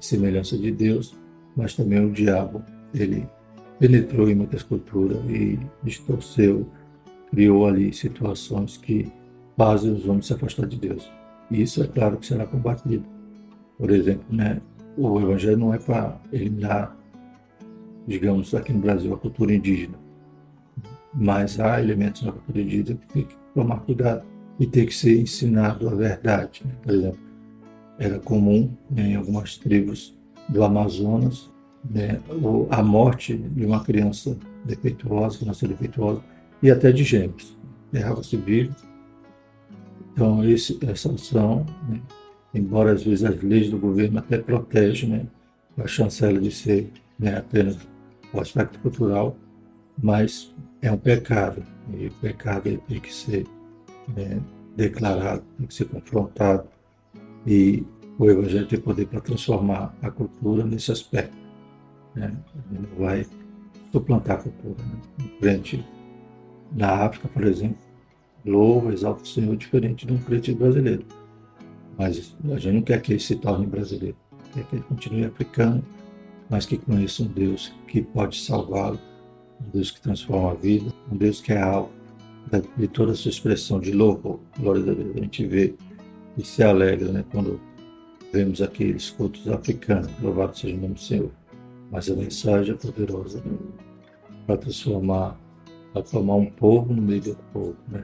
e 0.00 0.04
semelhança 0.04 0.56
de 0.58 0.70
Deus, 0.70 1.14
mas 1.56 1.74
também 1.74 2.04
o 2.04 2.10
diabo, 2.10 2.62
ele 2.94 3.26
penetrou 3.78 4.28
em 4.28 4.34
muitas 4.34 4.62
culturas 4.62 5.18
e 5.28 5.58
distorceu, 5.82 6.66
criou 7.30 7.66
ali 7.66 7.92
situações 7.92 8.76
que 8.76 9.10
fazem 9.56 9.92
os 9.92 10.06
homens 10.06 10.26
se 10.26 10.34
afastar 10.34 10.66
de 10.66 10.78
Deus. 10.78 11.10
Isso 11.52 11.82
é 11.82 11.86
claro 11.86 12.16
que 12.16 12.26
será 12.26 12.46
combatido. 12.46 13.04
Por 13.78 13.90
exemplo, 13.90 14.24
né, 14.30 14.60
o 14.96 15.20
Evangelho 15.20 15.58
não 15.58 15.74
é 15.74 15.78
para 15.78 16.20
eliminar, 16.32 16.96
digamos, 18.06 18.54
aqui 18.54 18.72
no 18.72 18.80
Brasil, 18.80 19.12
a 19.12 19.18
cultura 19.18 19.54
indígena. 19.54 19.98
Mas 21.14 21.60
há 21.60 21.80
elementos 21.80 22.22
na 22.22 22.32
cultura 22.32 22.60
indígena 22.60 22.98
que 22.98 23.12
tem 23.12 23.24
que 23.24 23.36
tomar 23.54 23.80
cuidado 23.80 24.24
e 24.58 24.66
ter 24.66 24.86
que 24.86 24.94
ser 24.94 25.20
ensinado 25.20 25.88
a 25.88 25.94
verdade. 25.94 26.62
Né? 26.64 26.72
Por 26.82 26.94
exemplo, 26.94 27.20
era 27.98 28.18
comum 28.18 28.74
né, 28.90 29.08
em 29.08 29.16
algumas 29.16 29.56
tribos 29.56 30.16
do 30.48 30.62
Amazonas 30.64 31.50
né, 31.88 32.20
a 32.70 32.82
morte 32.82 33.36
de 33.36 33.64
uma 33.64 33.82
criança 33.82 34.36
defeituosa, 34.64 35.38
que 35.38 35.44
nasceu 35.44 35.68
defeituosa, 35.68 36.22
e 36.62 36.70
até 36.70 36.92
de 36.92 37.02
gêmeos. 37.02 37.56
Errava-se 37.92 38.36
vivo 38.36 38.74
então, 40.12 40.44
esse, 40.44 40.78
essa 40.86 41.10
ação, 41.10 41.64
né, 41.88 42.00
embora 42.54 42.92
às 42.92 43.02
vezes 43.02 43.24
as 43.24 43.42
leis 43.42 43.70
do 43.70 43.78
governo 43.78 44.18
até 44.18 44.38
protegem 44.38 45.08
né, 45.08 45.26
a 45.78 45.86
chancela 45.86 46.38
de 46.38 46.50
ser 46.50 46.90
né, 47.18 47.38
apenas 47.38 47.78
o 48.32 48.40
aspecto 48.40 48.78
cultural, 48.80 49.36
mas 50.00 50.54
é 50.82 50.90
um 50.92 50.98
pecado, 50.98 51.62
e 51.94 52.06
o 52.06 52.12
pecado 52.12 52.78
tem 52.88 53.00
que 53.00 53.12
ser 53.12 53.46
né, 54.14 54.40
declarado, 54.76 55.42
tem 55.56 55.66
que 55.66 55.74
ser 55.74 55.86
confrontado, 55.86 56.68
e 57.46 57.84
o 58.18 58.30
Evangelho 58.30 58.66
tem 58.66 58.80
poder 58.80 59.06
para 59.06 59.20
transformar 59.20 59.94
a 60.02 60.10
cultura 60.10 60.64
nesse 60.64 60.92
aspecto. 60.92 61.36
Né? 62.14 62.36
Ele 62.70 62.86
não 62.88 63.04
vai 63.04 63.26
suplantar 63.90 64.38
a 64.38 64.42
cultura. 64.42 64.76
Né? 65.40 65.84
Na 66.72 67.04
África, 67.04 67.28
por 67.28 67.44
exemplo, 67.44 67.78
louva, 68.44 68.92
exalta 68.92 69.22
o 69.22 69.26
Senhor 69.26 69.56
diferente 69.56 70.06
de 70.06 70.12
um 70.12 70.18
crente 70.18 70.52
brasileiro. 70.52 71.04
Mas 71.98 72.34
a 72.50 72.56
gente 72.58 72.74
não 72.74 72.82
quer 72.82 73.00
que 73.00 73.12
ele 73.12 73.20
se 73.20 73.36
torne 73.36 73.66
brasileiro, 73.66 74.16
quer 74.52 74.64
que 74.64 74.76
ele 74.76 74.84
continue 74.84 75.24
africano, 75.24 75.84
mas 76.48 76.66
que 76.66 76.76
conheça 76.76 77.22
um 77.22 77.26
Deus 77.26 77.72
que 77.86 78.02
pode 78.02 78.38
salvá-lo, 78.38 78.98
um 79.60 79.70
Deus 79.70 79.90
que 79.90 80.00
transforma 80.00 80.52
a 80.52 80.54
vida, 80.54 80.92
um 81.10 81.16
Deus 81.16 81.40
que 81.40 81.52
é 81.52 81.60
alvo 81.60 81.90
de 82.76 82.88
toda 82.88 83.12
a 83.12 83.14
sua 83.14 83.30
expressão 83.30 83.80
de 83.80 83.92
louvor. 83.92 84.40
Glória 84.58 84.82
a 84.82 84.94
Deus, 84.94 85.16
a 85.16 85.20
gente 85.20 85.46
vê 85.46 85.74
e 86.36 86.44
se 86.44 86.62
alegra 86.62 87.12
né, 87.12 87.24
quando 87.30 87.60
vemos 88.32 88.62
aqueles 88.62 89.10
cultos 89.10 89.46
africanos, 89.48 90.10
louvado 90.20 90.56
seja 90.56 90.74
o 90.74 90.80
nome 90.80 90.94
do 90.94 91.00
Senhor. 91.00 91.30
Mas 91.90 92.10
a 92.10 92.14
mensagem 92.14 92.74
é 92.74 92.76
poderosa 92.76 93.42
né, 93.44 93.56
para 94.46 94.56
transformar, 94.56 95.38
para 95.92 96.02
formar 96.02 96.36
um 96.36 96.46
povo 96.46 96.92
no 96.92 97.02
meio 97.02 97.20
do 97.20 97.36
povo. 97.52 97.76
Né? 97.88 98.02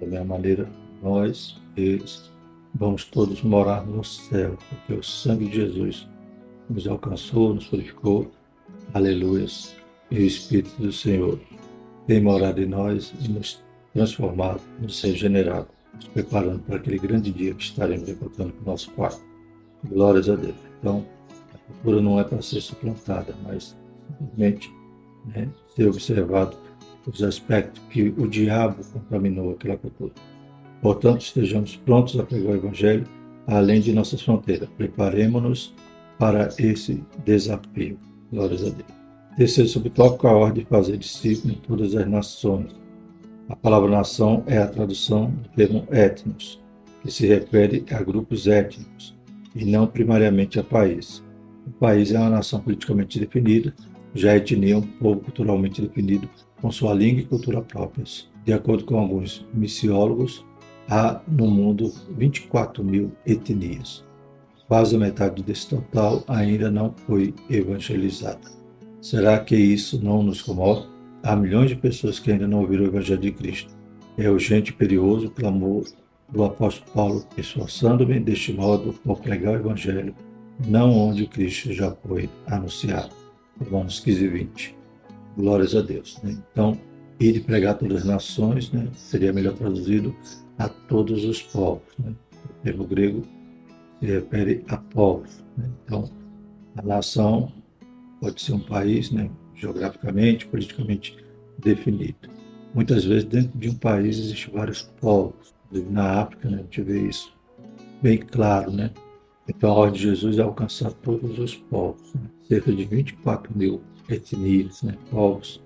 Da 0.00 0.06
mesma 0.06 0.24
maneira, 0.24 0.68
nós, 1.02 1.60
eles, 1.76 2.30
vamos 2.74 3.04
todos 3.04 3.42
morar 3.42 3.84
no 3.86 4.04
céu, 4.04 4.56
porque 4.68 4.94
o 4.94 5.02
sangue 5.02 5.46
de 5.46 5.56
Jesus 5.56 6.08
nos 6.68 6.86
alcançou, 6.86 7.54
nos 7.54 7.66
purificou. 7.66 8.30
Aleluias. 8.94 9.74
E 10.10 10.18
o 10.18 10.22
Espírito 10.22 10.80
do 10.80 10.92
Senhor 10.92 11.38
tem 12.06 12.22
morado 12.22 12.60
em 12.62 12.66
nós 12.66 13.12
e 13.20 13.28
nos 13.28 13.62
transformado, 13.92 14.60
nos 14.80 15.00
regenerado, 15.02 15.68
nos 15.94 16.06
preparando 16.08 16.60
para 16.60 16.76
aquele 16.76 16.98
grande 16.98 17.30
dia 17.30 17.54
que 17.54 17.62
estaremos 17.62 18.08
encontrando 18.08 18.52
com 18.52 18.62
o 18.62 18.66
nosso 18.66 18.90
Pai. 18.92 19.12
Glórias 19.84 20.28
a 20.28 20.36
Deus. 20.36 20.54
Então, 20.78 21.04
a 21.54 21.58
cultura 21.58 22.00
não 22.00 22.18
é 22.18 22.24
para 22.24 22.40
ser 22.40 22.60
suplantada, 22.60 23.34
mas 23.44 23.76
simplesmente 24.18 24.72
né, 25.26 25.48
ser 25.74 25.88
observado 25.88 26.56
os 27.08 27.22
aspectos 27.22 27.82
que 27.90 28.14
o 28.16 28.28
diabo 28.28 28.84
contaminou 28.92 29.52
aquela 29.52 29.76
cultura. 29.76 30.12
Portanto, 30.82 31.22
estejamos 31.22 31.76
prontos 31.76 32.18
a 32.18 32.22
pregar 32.22 32.52
o 32.52 32.56
Evangelho 32.56 33.06
além 33.46 33.80
de 33.80 33.92
nossas 33.92 34.20
fronteiras. 34.20 34.68
Preparemos-nos 34.76 35.74
para 36.18 36.48
esse 36.58 37.02
desafio. 37.24 37.98
Glórias 38.30 38.60
a 38.60 38.70
Deus. 38.70 38.98
Terceiro 39.36 39.70
subtópico, 39.70 40.26
a 40.26 40.32
ordem 40.32 40.64
de 40.64 40.68
fazer 40.68 40.96
discípulos 40.98 41.56
em 41.56 41.60
todas 41.60 41.94
as 41.94 42.06
nações. 42.06 42.76
A 43.48 43.56
palavra 43.56 43.90
nação 43.90 44.42
é 44.46 44.58
a 44.58 44.66
tradução 44.66 45.30
do 45.30 45.48
termo 45.50 45.86
etnos, 45.90 46.60
que 47.02 47.10
se 47.10 47.26
refere 47.26 47.84
a 47.90 48.02
grupos 48.02 48.46
étnicos 48.46 49.16
e 49.54 49.64
não 49.64 49.86
primariamente 49.86 50.60
a 50.60 50.64
país. 50.64 51.24
O 51.66 51.70
país 51.70 52.12
é 52.12 52.18
uma 52.18 52.28
nação 52.28 52.60
politicamente 52.60 53.18
definida, 53.18 53.72
já 54.18 54.32
a 54.32 54.36
etnia 54.36 54.74
é 54.74 54.76
um 54.76 54.82
povo 54.82 55.20
culturalmente 55.20 55.80
definido 55.80 56.28
com 56.60 56.70
sua 56.70 56.92
língua 56.92 57.20
e 57.20 57.26
cultura 57.26 57.62
próprias. 57.62 58.28
De 58.44 58.52
acordo 58.52 58.84
com 58.84 58.98
alguns 58.98 59.46
missiólogos, 59.54 60.44
há 60.88 61.20
no 61.28 61.46
mundo 61.46 61.92
24 62.16 62.82
mil 62.82 63.12
etnias. 63.26 64.04
Quase 64.66 64.96
a 64.96 64.98
metade 64.98 65.42
desse 65.42 65.68
total 65.68 66.24
ainda 66.26 66.70
não 66.70 66.94
foi 67.06 67.34
evangelizada. 67.48 68.58
Será 69.00 69.38
que 69.38 69.56
isso 69.56 70.02
não 70.02 70.22
nos 70.22 70.42
comove? 70.42 70.86
Há 71.22 71.36
milhões 71.36 71.70
de 71.70 71.76
pessoas 71.76 72.18
que 72.18 72.32
ainda 72.32 72.46
não 72.46 72.60
ouviram 72.60 72.84
o 72.84 72.88
Evangelho 72.88 73.20
de 73.20 73.32
Cristo. 73.32 73.74
É 74.16 74.28
urgente 74.28 74.70
e 74.70 74.74
perigoso 74.74 75.28
o 75.28 75.30
clamor 75.30 75.84
do 76.28 76.44
apóstolo 76.44 76.90
Paulo, 76.92 77.26
esforçando-me 77.36 78.20
deste 78.20 78.52
modo 78.52 78.92
por 79.04 79.20
pregar 79.20 79.54
o 79.54 79.56
Evangelho, 79.56 80.14
não 80.66 80.92
onde 80.92 81.26
Cristo 81.26 81.72
já 81.72 81.92
foi 81.92 82.28
anunciado. 82.46 83.14
Romanos 83.64 84.00
15, 84.00 84.28
20. 84.28 84.76
Glórias 85.36 85.74
a 85.74 85.80
Deus. 85.80 86.20
Né? 86.22 86.38
Então, 86.52 86.78
ir 87.18 87.36
e 87.36 87.40
pregar 87.40 87.72
a 87.72 87.74
todas 87.74 87.98
as 87.98 88.04
nações, 88.04 88.70
né? 88.70 88.88
seria 88.94 89.32
melhor 89.32 89.54
traduzido 89.54 90.14
a 90.58 90.68
todos 90.68 91.24
os 91.24 91.42
povos. 91.42 91.96
Né? 91.98 92.12
O 92.44 92.62
termo 92.62 92.84
grego 92.84 93.22
se 94.00 94.06
refere 94.06 94.64
a 94.68 94.76
povos. 94.76 95.44
Né? 95.56 95.68
Então, 95.84 96.10
a 96.76 96.82
nação 96.82 97.52
pode 98.20 98.40
ser 98.40 98.52
um 98.52 98.60
país, 98.60 99.10
né? 99.10 99.30
geograficamente, 99.54 100.46
politicamente 100.46 101.16
definido. 101.58 102.28
Muitas 102.74 103.04
vezes, 103.04 103.24
dentro 103.24 103.58
de 103.58 103.70
um 103.70 103.74
país, 103.74 104.18
existem 104.18 104.54
vários 104.54 104.82
povos. 104.82 105.54
Na 105.70 106.22
África, 106.22 106.48
né? 106.48 106.58
a 106.58 106.62
gente 106.62 106.80
vê 106.80 107.08
isso 107.08 107.32
bem 108.00 108.18
claro. 108.18 108.70
Né? 108.70 108.90
Então, 109.48 109.70
a 109.70 109.74
ordem 109.74 110.00
de 110.00 110.06
Jesus 110.06 110.38
é 110.38 110.42
alcançar 110.42 110.92
todos 110.92 111.38
os 111.38 111.54
povos. 111.54 112.14
Né? 112.14 112.22
Cerca 112.48 112.72
de 112.72 112.84
24 112.84 113.56
mil 113.56 113.82
etnias, 114.08 114.82
né? 114.82 114.96
povos, 115.10 115.62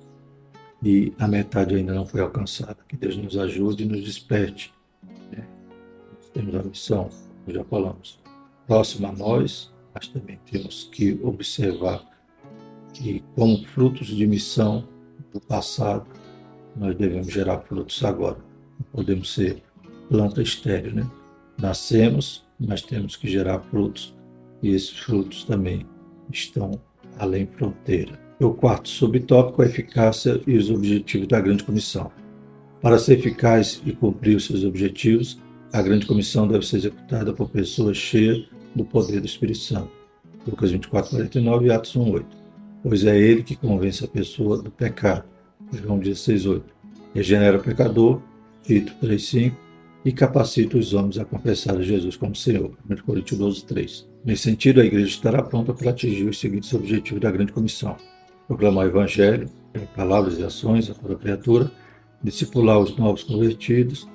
e 0.83 1.13
a 1.19 1.29
metade 1.29 1.77
ainda 1.77 1.95
não 1.95 2.05
foi 2.05 2.21
alcançada. 2.21 2.79
Que 2.89 2.97
Deus 2.97 3.17
nos 3.17 3.39
ajude 3.39 3.85
e 3.85 3.87
nos 3.87 4.03
desperte 4.03 4.73
temos 6.33 6.55
a 6.55 6.63
missão, 6.63 7.11
como 7.45 7.57
já 7.57 7.65
falamos, 7.65 8.19
próxima 8.67 9.09
a 9.09 9.13
nós, 9.13 9.73
mas 9.95 10.09
também 10.09 10.39
temos 10.51 10.85
que 10.85 11.19
observar 11.23 12.05
que, 12.93 13.23
como 13.35 13.65
frutos 13.67 14.09
de 14.09 14.27
missão 14.27 14.89
do 15.33 15.41
passado, 15.41 16.07
nós 16.77 16.97
devemos 16.97 17.33
gerar 17.33 17.61
frutos 17.61 18.03
agora. 18.03 18.39
Não 18.79 18.87
podemos 18.93 19.33
ser 19.33 19.63
planta 20.09 20.43
estéreo, 20.43 20.95
né? 20.95 21.11
Nascemos, 21.59 22.45
mas 22.59 22.83
temos 22.83 23.17
que 23.17 23.29
gerar 23.29 23.61
frutos, 23.61 24.15
e 24.63 24.71
esses 24.71 24.99
frutos 24.99 25.45
também 25.45 25.87
estão 26.39 26.81
além 27.19 27.47
fronteira. 27.47 28.19
O 28.41 28.51
quarto 28.51 28.89
subtópico 28.89 29.63
é 29.63 29.67
a 29.67 29.69
eficácia 29.69 30.41
e 30.47 30.57
os 30.57 30.71
objetivos 30.71 31.29
da 31.29 31.41
grande 31.41 31.63
comissão. 31.63 32.11
Para 32.81 32.99
ser 32.99 33.19
eficaz 33.19 33.81
e 33.87 33.93
cumprir 33.93 34.37
os 34.37 34.47
seus 34.47 34.65
objetivos, 34.65 35.39
a 35.73 35.81
grande 35.81 36.07
comissão 36.07 36.49
deve 36.49 36.67
ser 36.67 36.79
executada 36.79 37.33
por 37.33 37.49
pessoas 37.49 37.97
cheias 37.97 38.45
do 38.75 38.85
poder 38.85 39.21
do 39.21 39.27
Espírito 39.27 39.59
Santo. 39.59 39.91
Lucas 40.47 40.73
24, 40.73 41.11
49 41.11 41.67
e 41.67 41.71
Atos 41.71 41.95
1, 41.95 42.11
8. 42.11 42.27
Pois 42.83 43.05
é 43.05 43.17
ele 43.17 43.45
que 43.45 43.55
convence 43.55 44.05
a 44.05 44.09
pessoa 44.09 44.61
do 44.61 44.71
pecado. 44.71 45.25
João 45.73 45.99
16, 45.99 46.47
8. 46.47 46.65
Regenera 47.15 47.59
o 47.59 47.63
pecador. 47.63 48.21
Tito 48.65 48.93
3, 49.01 49.25
5. 49.25 49.57
E 50.05 50.13
capacita 50.13 50.77
os 50.77 50.93
homens 50.93 51.19
a 51.19 51.25
confessar 51.25 51.77
a 51.77 51.83
Jesus 51.83 52.17
como 52.17 52.35
Senhor. 52.35 52.73
1 52.91 52.97
Coríntios 53.07 53.39
12, 53.39 53.65
3. 53.65 54.12
Nesse 54.25 54.43
sentido, 54.43 54.81
a 54.81 54.85
igreja 54.85 55.09
estará 55.09 55.43
pronta 55.43 55.75
para 55.75 55.91
atingir 55.91 56.29
os 56.29 56.39
seguintes 56.39 56.73
objetivos 56.73 57.21
da 57.21 57.31
grande 57.31 57.53
comissão. 57.53 57.97
Proclamar 58.47 58.87
o 58.87 58.89
Evangelho, 58.89 59.51
palavras 59.97 60.39
e 60.39 60.45
ações 60.45 60.89
a 60.89 60.95
toda 60.95 61.17
criatura, 61.17 61.71
discipular 62.23 62.79
os 62.79 62.97
novos 62.97 63.25
convertidos, 63.25 64.09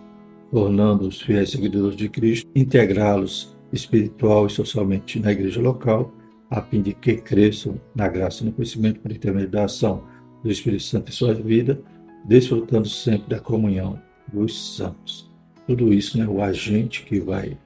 tornando-os 0.50 1.22
fiéis 1.22 1.52
seguidores 1.52 1.98
de 1.98 2.08
Cristo, 2.08 2.50
integrá-los 2.56 3.58
espiritual 3.74 4.48
e 4.48 4.50
socialmente 4.50 5.20
na 5.20 5.32
igreja 5.34 5.62
local, 5.62 6.14
a 6.50 6.62
fim 6.62 6.82
de 6.82 6.94
que 6.94 7.18
cresçam 7.18 7.80
na 7.94 8.08
graça 8.08 8.44
e 8.44 8.46
no 8.46 8.54
conhecimento 8.54 9.02
por 9.02 9.12
intermédio 9.12 9.50
da 9.50 9.66
ação 9.66 10.04
do 10.42 10.50
Espírito 10.50 10.84
Santo 10.84 11.10
em 11.10 11.14
sua 11.14 11.34
vida, 11.34 11.82
desfrutando 12.26 12.88
sempre 12.88 13.30
da 13.30 13.42
comunhão 13.42 14.00
dos 14.32 14.78
santos. 14.78 15.30
Tudo 15.66 15.94
isso, 15.94 16.18
né, 16.18 16.26
o 16.26 16.42
agente 16.42 17.04
que 17.04 17.20
vai 17.20 17.58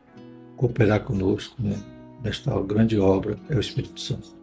cooperar 0.57 1.03
conosco 1.03 1.61
né, 1.61 1.75
nesta 2.23 2.59
grande 2.61 2.99
obra 2.99 3.37
é 3.49 3.55
o 3.55 3.59
Espírito 3.59 3.99
Santo. 3.99 4.35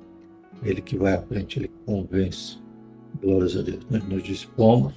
Ele 0.62 0.81
que 0.81 0.97
vai 0.97 1.14
à 1.14 1.23
frente, 1.23 1.59
ele 1.59 1.71
convence. 1.87 2.59
Glórias 3.23 3.57
a 3.57 3.62
Deus. 3.62 3.87
Nós 3.91 4.05
nos 4.05 4.23
dispomos 4.23 4.95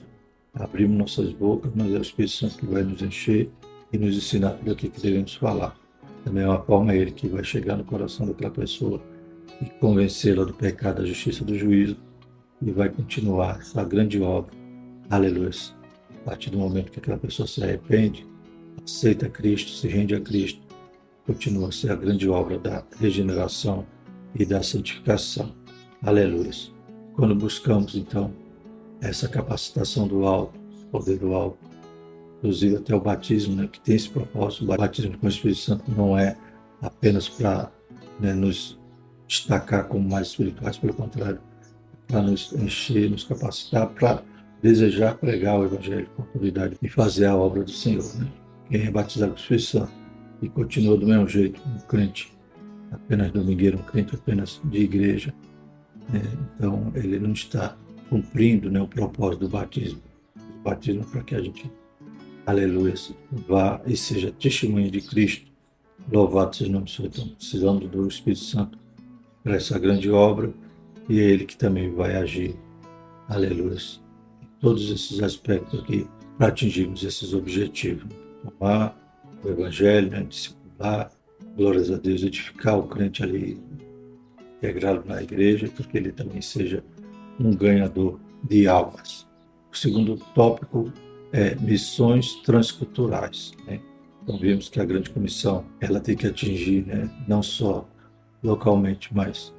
abrimos 0.54 0.98
nossas 0.98 1.32
bocas, 1.32 1.72
mas 1.74 1.94
é 1.94 1.98
o 1.98 2.02
Espírito 2.02 2.34
Santo 2.34 2.58
que 2.58 2.66
vai 2.66 2.84
nos 2.84 3.02
encher 3.02 3.50
e 3.94 3.98
nos 3.98 4.16
ensinar 4.16 4.52
tudo 4.52 4.72
aquilo 4.72 4.92
que 4.92 5.02
devemos 5.02 5.36
falar. 5.36 5.78
É 6.26 6.30
uma 6.30 6.62
forma 6.62 6.94
ele 6.96 7.12
que 7.12 7.28
vai 7.28 7.44
chegar 7.44 7.78
no 7.78 7.84
coração 7.84 8.28
daquela 8.28 8.52
pessoa 8.52 9.02
e 9.62 9.66
convencê-la 9.80 10.44
do 10.44 10.54
pecado, 10.54 11.02
da 11.02 11.06
justiça, 11.06 11.44
do 11.44 11.58
juízo 11.58 11.98
e 12.62 12.72
vai 12.72 12.90
continuar 12.90 13.60
essa 13.60 13.84
grande 13.84 14.22
obra. 14.22 14.54
Aleluia. 15.10 15.52
A 16.22 16.30
partir 16.30 16.52
do 16.52 16.60
momento 16.60 16.92
que 16.92 17.00
aquela 17.00 17.18
pessoa 17.18 17.48
se 17.48 17.64
arrepende, 17.64 18.26
aceita 18.84 19.28
Cristo, 19.28 19.72
se 19.72 19.88
rende 19.88 20.14
a 20.14 20.22
Cristo, 20.22 20.62
continua 21.26 21.70
a 21.70 21.72
ser 21.72 21.92
a 21.92 21.96
grande 21.96 22.30
obra 22.30 22.58
da 22.58 22.84
regeneração 23.00 23.86
e 24.36 24.46
da 24.46 24.64
santificação. 24.64 25.54
Aleluia. 26.02 26.52
Quando 27.14 27.36
buscamos, 27.36 27.96
então, 27.96 28.34
essa 29.02 29.28
capacitação 29.28 30.08
do 30.08 30.26
alto, 30.26 30.60
poder 30.92 31.18
do 31.18 31.34
alto, 31.34 31.58
inclusive 32.38 32.78
até 32.78 32.96
o 32.96 33.00
batismo, 33.00 33.56
né, 33.56 33.68
que 33.72 33.80
tem 33.80 33.96
esse 33.96 34.10
propósito. 34.10 34.64
O 34.64 34.68
batismo 34.68 35.18
com 35.18 35.28
o 35.28 35.30
Espírito 35.30 35.60
Santo 35.60 35.84
não 35.96 36.18
é 36.18 36.36
apenas 36.82 37.30
para 37.30 37.72
né, 38.20 38.34
nos 38.34 38.80
destacar 39.28 39.88
como 39.88 40.10
mais 40.10 40.28
espirituais, 40.28 40.78
pelo 40.78 40.94
contrário, 40.94 41.40
para 42.08 42.22
nos 42.22 42.52
encher, 42.54 43.10
nos 43.10 43.24
capacitar 43.24 43.88
para 43.90 44.24
desejar 44.62 45.16
pregar 45.16 45.60
o 45.60 45.66
Evangelho 45.66 46.10
com 46.16 46.24
autoridade 46.24 46.78
e 46.82 46.90
fazer 46.90 47.26
a 47.26 47.36
obra 47.36 47.64
do 47.64 47.72
Senhor. 47.72 48.06
Né? 48.16 48.28
Quem 48.70 48.86
é 48.86 48.92
batizado 48.92 49.34
com 49.34 49.38
o 49.38 49.42
Espírito 49.42 49.66
Santo 49.66 50.01
e 50.42 50.50
continua 50.50 50.98
do 50.98 51.06
mesmo 51.06 51.28
jeito, 51.28 51.62
um 51.66 51.80
crente 51.88 52.34
apenas 52.92 53.32
domingueiro, 53.32 53.78
um 53.78 53.84
crente 53.84 54.16
apenas 54.16 54.60
de 54.64 54.80
igreja, 54.80 55.34
né? 56.10 56.22
então 56.56 56.92
ele 56.96 57.20
não 57.20 57.32
está 57.32 57.78
cumprindo 58.10 58.70
né, 58.70 58.82
o 58.82 58.88
propósito 58.88 59.42
do 59.42 59.50
batismo. 59.50 60.02
O 60.36 60.64
batismo 60.64 61.06
para 61.06 61.24
que 61.24 61.36
a 61.36 61.42
gente, 61.42 61.72
aleluia, 62.46 62.94
vá 63.48 63.82
e 63.86 63.96
seja 63.96 64.32
testemunha 64.32 64.92
de 64.92 65.02
Cristo. 65.02 65.50
Louvado 66.12 66.56
seja 66.56 66.70
o 66.70 66.74
nome 66.74 66.86
do 66.86 66.92
Senhor. 66.92 67.10
Então, 67.14 67.28
precisamos 67.30 67.88
do 67.88 68.08
Espírito 68.08 68.44
Santo 68.44 68.78
para 69.44 69.56
essa 69.56 69.80
grande 69.80 70.10
obra 70.12 70.52
e 71.08 71.20
é 71.20 71.24
Ele 71.24 71.46
que 71.46 71.56
também 71.56 71.94
vai 71.94 72.16
agir. 72.16 72.56
Aleluia. 73.30 73.78
Todos 74.60 74.92
esses 74.92 75.22
aspectos 75.22 75.80
aqui 75.80 76.06
para 76.38 76.48
atingirmos 76.48 77.04
esses 77.04 77.34
objetivos. 77.34 78.06
Tomar 78.44 79.01
o 79.44 79.50
Evangelho, 79.50 80.10
né, 80.10 80.24
discipular, 80.24 81.12
glórias 81.56 81.92
a 81.92 81.98
Deus, 81.98 82.24
edificar 82.24 82.78
o 82.78 82.88
crente 82.88 83.24
ali, 83.24 83.60
integrá-lo 84.58 85.04
na 85.06 85.22
igreja, 85.22 85.68
para 85.68 85.86
que 85.86 85.98
ele 85.98 86.12
também 86.12 86.42
seja 86.42 86.84
um 87.40 87.56
ganhador 87.56 88.20
de 88.44 88.68
almas. 88.68 89.28
O 89.72 89.78
segundo 89.78 90.18
tópico 90.36 90.92
é 91.32 91.56
missões 91.56 92.36
transculturais. 92.44 93.54
Né? 93.66 93.80
Então 94.24 94.38
vemos 94.38 94.70
que 94.70 94.80
a 94.80 94.86
grande 94.86 95.10
comissão 95.10 95.66
ela 95.80 96.00
tem 96.00 96.16
que 96.16 96.28
atingir 96.28 96.86
né, 96.86 97.10
não 97.28 97.42
só 97.42 97.88
localmente, 98.44 99.10
mas 99.14 99.54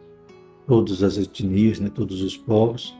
todas 0.66 1.02
as 1.02 1.18
etnias, 1.18 1.80
né, 1.80 1.90
todos 1.92 2.22
os 2.22 2.36
povos, 2.36 2.96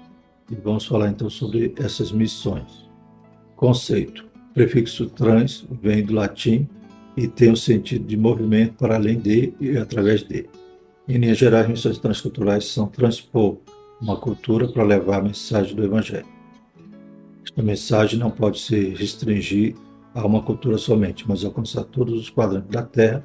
e 0.51 0.55
vamos 0.55 0.85
falar 0.85 1.09
então 1.09 1.31
sobre 1.31 1.75
essas 1.77 2.11
missões. 2.11 2.90
Conceito: 3.57 4.25
prefixo 4.55 5.07
trans 5.07 5.67
vem 5.83 6.05
do 6.05 6.15
latim 6.15 6.69
e 7.17 7.27
tem 7.27 7.51
o 7.51 7.57
sentido 7.57 8.07
de 8.07 8.17
movimento 8.17 8.75
para 8.75 8.97
além 8.97 9.19
de 9.19 9.53
e 9.61 9.77
através 9.77 10.23
de. 10.23 10.49
Em 11.09 11.19
linhas 11.19 11.38
gerais, 11.38 11.69
missões 11.69 11.99
transculturais 11.99 12.67
são 12.67 12.87
transpor 12.87 13.59
uma 14.01 14.17
cultura 14.17 14.69
para 14.69 14.83
levar 14.83 15.19
a 15.19 15.23
mensagem 15.23 15.75
do 15.75 15.85
Evangelho. 15.85 16.27
Esta 17.45 17.62
mensagem 17.62 18.19
não 18.19 18.31
pode 18.31 18.61
se 18.61 18.91
restringir 18.91 19.75
a 20.15 20.27
uma 20.27 20.43
cultura 20.43 20.79
somente, 20.79 21.25
mas 21.29 21.45
alcançar 21.45 21.85
todos 21.85 22.21
os 22.21 22.31
quadrantes 22.31 22.71
da 22.71 22.83
Terra, 22.83 23.25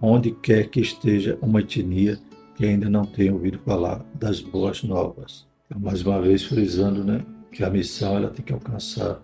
onde 0.00 0.32
quer 0.32 0.68
que 0.68 0.80
esteja 0.80 1.38
uma 1.40 1.60
etnia 1.60 2.18
que 2.54 2.64
ainda 2.64 2.88
não 2.88 3.04
tenha 3.04 3.32
ouvido 3.32 3.58
falar 3.64 4.04
das 4.14 4.40
boas 4.40 4.82
novas. 4.82 5.46
Então, 5.66 5.80
mais 5.80 6.02
uma 6.02 6.20
vez 6.20 6.44
frisando 6.44 7.02
né, 7.02 7.24
que 7.50 7.64
a 7.64 7.70
missão 7.70 8.16
ela 8.16 8.28
tem 8.28 8.44
que 8.44 8.52
alcançar 8.52 9.20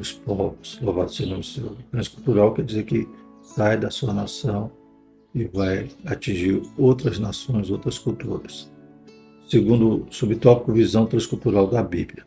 os 0.00 0.12
povos, 0.12 0.78
louvado 0.80 1.12
seja 1.12 1.26
o 1.26 1.30
nome 1.30 1.42
do 1.42 1.46
Senhor. 1.46 1.76
Transcultural 1.90 2.54
quer 2.54 2.64
dizer 2.64 2.84
que 2.84 3.08
sai 3.42 3.78
da 3.78 3.90
sua 3.90 4.12
nação 4.12 4.70
e 5.34 5.44
vai 5.44 5.88
atingir 6.04 6.62
outras 6.76 7.18
nações, 7.18 7.70
outras 7.70 7.98
culturas. 7.98 8.70
Segundo 9.48 10.04
o 10.04 10.06
subtópico, 10.10 10.72
visão 10.72 11.06
transcultural 11.06 11.66
da 11.66 11.82
Bíblia. 11.82 12.26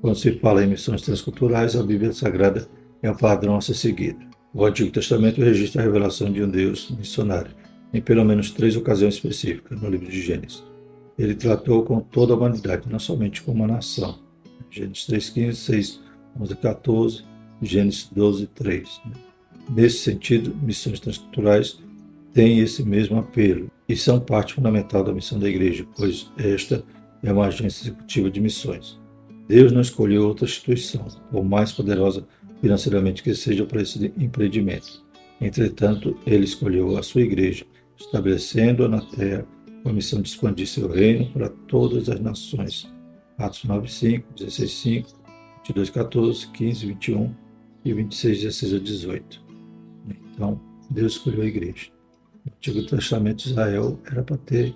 Quando 0.00 0.16
se 0.16 0.32
fala 0.32 0.62
em 0.62 0.68
missões 0.68 1.02
transculturais, 1.02 1.74
a 1.74 1.82
Bíblia 1.82 2.12
Sagrada 2.12 2.68
é 3.02 3.10
o 3.10 3.16
padrão 3.16 3.56
a 3.56 3.60
ser 3.60 3.74
seguido. 3.74 4.26
O 4.52 4.64
Antigo 4.64 4.90
Testamento 4.90 5.40
registra 5.40 5.82
a 5.82 5.84
revelação 5.84 6.30
de 6.30 6.42
um 6.42 6.48
Deus 6.48 6.90
missionário, 6.90 7.50
em 7.92 8.00
pelo 8.00 8.24
menos 8.24 8.50
três 8.50 8.76
ocasiões 8.76 9.14
específicas 9.14 9.80
no 9.80 9.88
livro 9.88 10.08
de 10.08 10.20
Gênesis. 10.20 10.62
Ele 11.18 11.34
tratou 11.34 11.82
com 11.84 12.00
toda 12.00 12.32
a 12.32 12.36
humanidade, 12.36 12.88
não 12.88 12.98
somente 12.98 13.42
com 13.42 13.52
uma 13.52 13.66
nação. 13.66 14.18
Gênesis 14.70 15.06
3,15, 15.08 15.52
6, 15.54 16.00
11, 16.40 16.56
14, 16.56 17.24
Gênesis 17.60 18.08
12, 18.12 18.46
3. 18.48 19.00
Nesse 19.70 19.98
sentido, 19.98 20.54
missões 20.62 21.00
transculturais 21.00 21.78
têm 22.32 22.60
esse 22.60 22.82
mesmo 22.82 23.18
apelo 23.18 23.70
e 23.88 23.96
são 23.96 24.20
parte 24.20 24.54
fundamental 24.54 25.02
da 25.02 25.12
missão 25.12 25.38
da 25.38 25.48
igreja, 25.48 25.86
pois 25.96 26.30
esta 26.38 26.84
é 27.22 27.32
uma 27.32 27.46
agência 27.46 27.82
executiva 27.82 28.30
de 28.30 28.40
missões. 28.40 28.98
Deus 29.48 29.72
não 29.72 29.80
escolheu 29.80 30.26
outra 30.26 30.44
instituição, 30.44 31.06
por 31.30 31.44
mais 31.44 31.72
poderosa 31.72 32.26
financeiramente 32.60 33.22
que 33.22 33.34
seja 33.34 33.64
para 33.64 33.82
esse 33.82 34.12
empreendimento. 34.18 35.02
Entretanto, 35.40 36.16
ele 36.26 36.44
escolheu 36.44 36.96
a 36.98 37.02
sua 37.02 37.22
igreja, 37.22 37.64
estabelecendo-a 37.96 38.88
na 38.88 39.00
terra 39.00 39.46
com 39.82 39.88
a 39.88 39.92
missão 39.92 40.20
de 40.20 40.28
expandir 40.28 40.66
seu 40.66 40.88
reino 40.88 41.30
para 41.32 41.48
todas 41.48 42.08
as 42.08 42.20
nações. 42.20 42.88
Atos 43.38 43.64
9:5, 43.64 45.17
16:5, 45.72 45.74
22:14, 45.74 46.50
15, 46.52 46.86
21 46.86 47.34
e 47.84 47.92
26, 47.92 48.42
16 48.42 48.74
a 48.74 48.78
18. 48.78 49.44
Então, 50.32 50.60
Deus 50.90 51.12
escolheu 51.12 51.42
a 51.42 51.46
igreja. 51.46 51.90
No 52.44 52.52
Antigo 52.54 52.86
Testamento 52.86 53.44
de 53.44 53.50
Israel 53.50 53.98
era 54.06 54.22
para 54.22 54.36
ter 54.38 54.74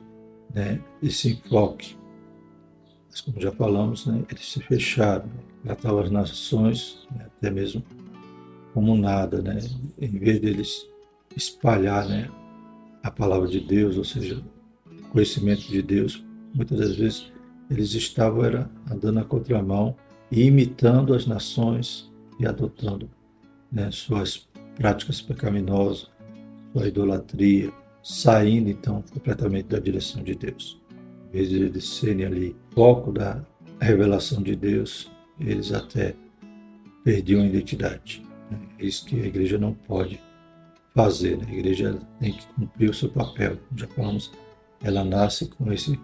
né, 0.55 0.81
esse 1.03 1.31
enfoque. 1.33 1.97
Mas, 3.11 3.21
como 3.21 3.41
já 3.41 3.53
falamos, 3.53 4.07
né, 4.07 4.23
eles 4.31 4.53
se 4.53 4.61
fecharam, 4.61 5.29
tratavam 5.65 6.01
as 6.01 6.11
nações, 6.11 7.07
né, 7.15 7.27
até 7.27 7.51
mesmo 7.51 7.83
como 8.75 8.97
nada, 8.97 9.43
né, 9.43 9.59
em 10.01 10.19
vez 10.19 10.41
deles 10.41 10.87
espalhar 11.37 12.09
né, 12.09 12.31
a 13.03 13.11
palavra 13.11 13.49
de 13.49 13.61
Deus, 13.61 13.97
ou 13.97 14.05
seja, 14.05 14.43
o 14.87 15.09
conhecimento 15.09 15.63
de 15.63 15.83
Deus, 15.83 16.25
muitas 16.55 16.79
das 16.79 16.97
vezes 16.97 17.33
eles 17.71 17.93
estavam 17.95 18.45
era, 18.45 18.71
andando 18.91 19.15
na 19.15 19.25
contramão 19.25 19.97
e 20.33 20.47
imitando 20.47 21.13
as 21.13 21.27
nações 21.27 22.11
e 22.41 22.47
adotando 22.47 23.09
né, 23.71 23.91
suas 23.91 24.49
práticas 24.77 25.21
pecaminosas, 25.21 26.11
sua 26.73 26.89
idolatria, 26.89 27.71
saindo 28.03 28.71
então 28.71 29.05
completamente 29.13 29.67
da 29.67 29.79
direção 29.79 30.25
de 30.25 30.35
Deus. 30.35 30.81
Em 31.29 31.33
vez 31.33 31.51
de 31.51 31.63
eles 31.63 31.87
serem 31.87 32.25
ali 32.25 32.57
foco 32.71 33.13
da 33.13 33.45
revelação 33.79 34.43
de 34.43 34.57
Deus, 34.57 35.11
eles 35.39 35.71
até 35.71 36.15
perdiam 37.05 37.43
a 37.43 37.47
identidade. 37.47 38.23
É 38.79 38.87
isso 38.87 39.05
que 39.05 39.21
a 39.21 39.27
igreja 39.27 39.59
não 39.59 39.75
pode 39.75 40.19
fazer. 40.95 41.37
Né? 41.37 41.45
A 41.47 41.53
igreja 41.53 41.99
tem 42.19 42.33
que 42.33 42.47
cumprir 42.55 42.89
o 42.89 42.95
seu 42.95 43.11
papel. 43.11 43.59
Já 43.77 43.87
falamos, 43.89 44.33
ela 44.83 45.05
nasce 45.05 45.47
com 45.49 45.71
esse 45.71 45.99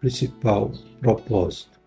principal 0.00 0.72
propósito. 1.00 1.78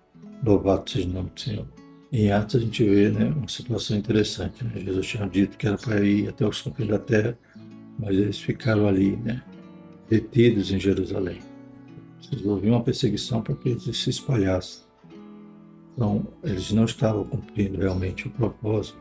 Louvado 0.43 0.89
seja 0.89 1.08
o 1.08 1.12
nome 1.12 1.30
do 1.36 1.39
Senhor. 1.39 1.81
Em 2.12 2.30
Atos 2.30 2.58
a 2.58 2.60
gente 2.60 2.84
vê 2.84 3.10
né, 3.10 3.34
uma 3.34 3.47
situação 3.47 3.95
interessante. 3.95 4.65
Né? 4.65 4.82
Jesus 4.84 5.08
tinha 5.08 5.26
dito 5.30 5.58
que 5.58 5.65
era 5.65 5.78
para 5.78 6.02
ir 6.02 6.28
até 6.28 6.45
os 6.45 6.62
confins 6.62 6.89
da 6.89 7.00
terra, 7.00 7.38
mas 7.97 8.10
eles 8.10 8.38
ficaram 8.38 8.86
ali, 8.86 9.15
né, 9.15 9.41
detidos 10.10 10.71
em 10.71 10.80
Jerusalém. 10.80 11.39
Houve 12.43 12.69
uma 12.69 12.84
perseguição 12.84 13.41
para 13.41 13.56
que 13.56 13.69
eles 13.69 13.84
se 13.97 14.10
espalhassem. 14.10 14.84
Então, 15.93 16.28
eles 16.43 16.71
não 16.74 16.84
estavam 16.84 17.24
cumprindo 17.24 17.80
realmente 17.80 18.28
o 18.28 18.32
propósito. 18.32 19.00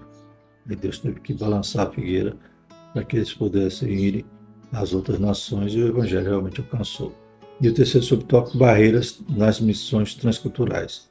E 0.68 0.76
Deus 0.76 0.98
teve 0.98 1.18
que 1.18 1.34
balançar 1.34 1.88
a 1.88 1.90
figueira 1.90 2.36
para 2.92 3.04
que 3.04 3.16
eles 3.16 3.32
pudessem 3.32 3.92
ir 3.92 4.26
às 4.72 4.92
outras 4.92 5.18
nações 5.18 5.72
e 5.72 5.80
o 5.80 5.88
Evangelho 5.88 6.28
realmente 6.28 6.60
alcançou. 6.60 7.12
E 7.60 7.68
o 7.68 7.74
terceiro 7.74 8.06
subtópico, 8.06 8.58
barreiras 8.58 9.20
nas 9.28 9.60
missões 9.60 10.14
transculturais 10.14 11.09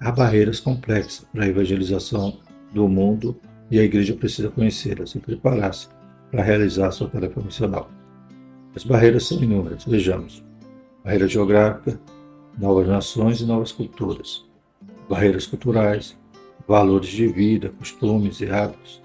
há 0.00 0.10
barreiras 0.10 0.60
complexas 0.60 1.26
para 1.32 1.44
a 1.44 1.48
evangelização 1.48 2.38
do 2.72 2.88
mundo 2.88 3.36
e 3.70 3.78
a 3.78 3.82
igreja 3.82 4.14
precisa 4.14 4.50
conhecê-las 4.50 5.14
e 5.14 5.18
preparar-se 5.18 5.88
para 6.30 6.42
realizar 6.42 6.90
sua 6.90 7.08
tarefa 7.08 7.40
missional. 7.40 7.90
As 8.74 8.84
barreiras 8.84 9.26
são 9.26 9.42
inúmeras, 9.42 9.84
vejamos. 9.84 10.44
Barreira 11.04 11.28
geográfica, 11.28 12.00
novas 12.58 12.88
nações 12.88 13.40
e 13.40 13.44
novas 13.44 13.70
culturas. 13.70 14.44
Barreiras 15.08 15.46
culturais, 15.46 16.16
valores 16.66 17.08
de 17.08 17.26
vida, 17.28 17.70
costumes 17.78 18.40
e 18.40 18.50
hábitos. 18.50 19.02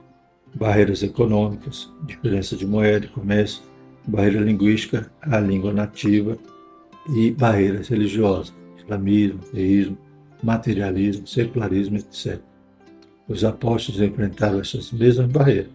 Barreiras 0.55 1.03
econômicas, 1.03 1.91
diferença 2.03 2.55
de 2.55 2.65
moeda 2.65 3.05
e 3.05 3.09
comércio. 3.09 3.61
Barreira 4.07 4.39
linguística, 4.39 5.11
a 5.21 5.39
língua 5.39 5.71
nativa. 5.71 6.37
E 7.15 7.31
barreiras 7.31 7.87
religiosas, 7.87 8.53
islamismo, 8.77 9.39
teísmo, 9.51 9.97
materialismo, 10.41 11.27
secularismo, 11.27 11.97
etc. 11.97 12.39
Os 13.27 13.43
apóstolos 13.43 14.01
enfrentaram 14.01 14.59
essas 14.59 14.91
mesmas 14.91 15.27
barreiras, 15.27 15.69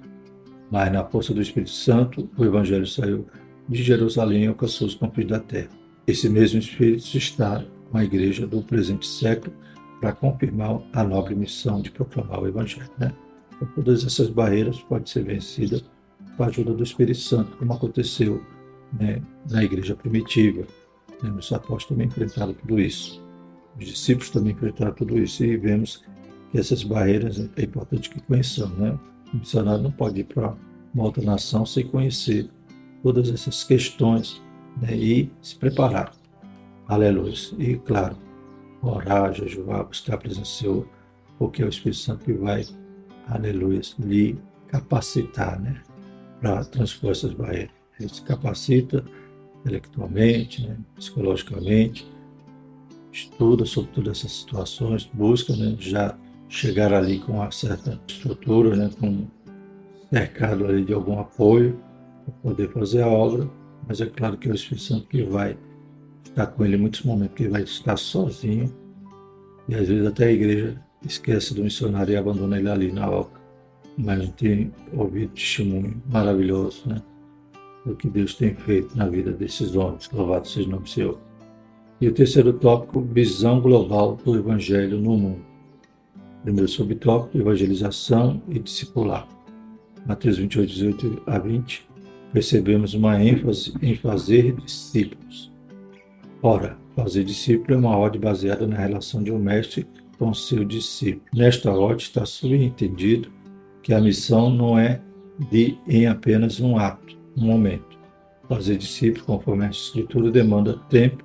mas 0.70 0.92
na 0.92 1.04
força 1.04 1.32
do 1.32 1.40
Espírito 1.40 1.70
Santo, 1.70 2.28
o 2.36 2.44
Evangelho 2.44 2.86
saiu 2.86 3.26
de 3.68 3.82
Jerusalém 3.82 4.44
e 4.44 4.46
alcançou 4.48 4.86
os 4.86 4.94
confins 4.94 5.26
da 5.26 5.38
terra. 5.38 5.70
Esse 6.06 6.28
mesmo 6.28 6.58
Espírito 6.58 7.16
está 7.16 7.64
com 7.90 7.98
a 7.98 8.04
igreja 8.04 8.46
do 8.46 8.62
presente 8.62 9.06
século 9.06 9.54
para 10.00 10.12
confirmar 10.12 10.80
a 10.92 11.04
nobre 11.04 11.34
missão 11.34 11.80
de 11.80 11.90
proclamar 11.90 12.42
o 12.42 12.48
Evangelho. 12.48 12.90
Né? 12.98 13.12
Então, 13.54 13.68
todas 13.74 14.04
essas 14.04 14.28
barreiras 14.28 14.80
podem 14.80 15.06
ser 15.06 15.24
vencidas 15.24 15.84
com 16.36 16.42
a 16.42 16.46
ajuda 16.48 16.74
do 16.74 16.82
Espírito 16.82 17.20
Santo, 17.20 17.56
como 17.56 17.72
aconteceu 17.72 18.42
né, 18.98 19.22
na 19.48 19.62
igreja 19.62 19.94
primitiva. 19.94 20.66
Né? 21.22 21.30
Os 21.30 21.52
apóstolos 21.52 21.86
também 21.86 22.08
enfrentaram 22.08 22.52
tudo 22.52 22.80
isso. 22.80 23.23
Os 23.78 23.86
discípulos 23.86 24.30
também 24.30 24.52
enfrentaram 24.52 24.92
tudo 24.92 25.18
isso 25.18 25.44
e 25.44 25.56
vemos 25.56 26.04
que 26.50 26.58
essas 26.58 26.82
barreiras 26.84 27.38
é 27.56 27.62
importante 27.62 28.08
que 28.08 28.20
conheçamos. 28.22 28.78
Né? 28.78 28.98
O 29.32 29.38
missionário 29.38 29.82
não 29.82 29.90
pode 29.90 30.20
ir 30.20 30.24
para 30.24 30.54
uma 30.94 31.04
outra 31.04 31.22
nação 31.22 31.66
sem 31.66 31.86
conhecer 31.86 32.48
todas 33.02 33.28
essas 33.28 33.64
questões 33.64 34.40
né? 34.80 34.96
e 34.96 35.30
se 35.42 35.56
preparar. 35.56 36.12
Aleluia. 36.86 37.34
E, 37.58 37.76
claro, 37.78 38.16
orar, 38.80 39.34
jejuar, 39.34 39.84
buscar 39.84 40.14
a 40.14 40.18
presença 40.18 40.40
do 40.42 40.46
Senhor, 40.46 40.88
porque 41.38 41.62
é 41.62 41.66
o 41.66 41.68
Espírito 41.68 41.98
Santo 41.98 42.24
que 42.24 42.32
vai, 42.32 42.64
aleluia, 43.28 43.80
lhe 43.98 44.38
capacitar 44.68 45.60
né? 45.60 45.82
para 46.40 46.64
transpor 46.64 47.10
essas 47.10 47.32
barreiras. 47.32 47.72
Ele 47.98 48.08
se 48.08 48.22
capacita 48.22 49.04
intelectualmente, 49.60 50.66
né? 50.66 50.76
psicologicamente, 50.94 52.06
estuda 53.14 53.64
sobre 53.64 53.92
todas 53.92 54.18
essas 54.18 54.32
situações, 54.32 55.08
busca 55.14 55.54
né, 55.54 55.76
já 55.78 56.18
chegar 56.48 56.92
ali 56.92 57.20
com 57.20 57.34
uma 57.34 57.50
certa 57.50 58.00
estrutura, 58.08 58.74
né, 58.74 58.90
com 58.98 59.26
cercado 60.12 60.66
ali 60.66 60.84
de 60.84 60.92
algum 60.92 61.18
apoio 61.20 61.78
para 62.24 62.34
poder 62.42 62.72
fazer 62.72 63.02
a 63.02 63.08
obra, 63.08 63.48
mas 63.86 64.00
é 64.00 64.06
claro 64.06 64.36
que 64.36 64.48
é 64.48 64.52
o 64.52 64.54
Espírito 64.54 64.82
Santo 64.82 65.06
que 65.06 65.22
vai 65.22 65.56
estar 66.24 66.48
com 66.48 66.64
ele 66.64 66.76
em 66.76 66.80
muitos 66.80 67.02
momentos, 67.02 67.36
que 67.36 67.48
vai 67.48 67.62
estar 67.62 67.96
sozinho 67.96 68.74
e 69.68 69.74
às 69.74 69.88
vezes 69.88 70.06
até 70.06 70.26
a 70.26 70.32
igreja 70.32 70.82
esquece 71.06 71.54
do 71.54 71.62
missionário 71.62 72.12
e 72.12 72.16
abandona 72.16 72.58
ele 72.58 72.68
ali 72.68 72.92
na 72.92 73.08
obra. 73.08 73.40
Mas 73.96 74.20
a 74.20 74.24
gente 74.24 74.34
tem 74.34 74.72
ouvido 74.92 75.32
testemunho 75.32 76.02
maravilhoso, 76.10 76.82
né? 76.88 77.00
Do 77.86 77.94
que 77.94 78.08
Deus 78.08 78.34
tem 78.34 78.54
feito 78.54 78.96
na 78.96 79.06
vida 79.06 79.30
desses 79.30 79.76
homens. 79.76 80.10
Louvado 80.10 80.48
seja 80.48 80.66
o 80.66 80.70
nome 80.72 80.82
do 80.82 80.88
Senhor. 80.88 81.18
E 82.00 82.08
o 82.08 82.12
terceiro 82.12 82.52
tópico, 82.52 83.00
visão 83.00 83.60
global 83.60 84.16
do 84.16 84.36
Evangelho 84.36 84.98
no 84.98 85.16
mundo. 85.16 85.44
Primeiro 86.42 86.68
subtópico, 86.68 87.38
evangelização 87.38 88.42
e 88.48 88.58
discipular. 88.58 89.26
Mateus 90.06 90.36
28, 90.36 90.68
18 90.68 91.22
a 91.26 91.38
20, 91.38 91.88
percebemos 92.32 92.94
uma 92.94 93.22
ênfase 93.22 93.72
em 93.80 93.94
fazer 93.94 94.54
discípulos. 94.56 95.52
Ora, 96.42 96.76
fazer 96.94 97.24
discípulo 97.24 97.74
é 97.74 97.76
uma 97.78 97.96
ordem 97.96 98.20
baseada 98.20 98.66
na 98.66 98.76
relação 98.76 99.22
de 99.22 99.32
um 99.32 99.38
mestre 99.38 99.86
com 100.18 100.34
seu 100.34 100.64
discípulo. 100.64 101.24
Nesta 101.32 101.72
ordem 101.72 102.04
está 102.04 102.26
subentendido 102.26 103.32
que 103.82 103.94
a 103.94 104.00
missão 104.00 104.50
não 104.50 104.78
é 104.78 105.00
de 105.50 105.78
em 105.88 106.06
apenas 106.06 106.60
um 106.60 106.76
ato, 106.76 107.16
um 107.36 107.46
momento. 107.46 107.98
Fazer 108.48 108.76
discípulo, 108.76 109.24
conforme 109.24 109.64
a 109.64 109.70
Escritura, 109.70 110.30
demanda 110.30 110.78
tempo 110.90 111.23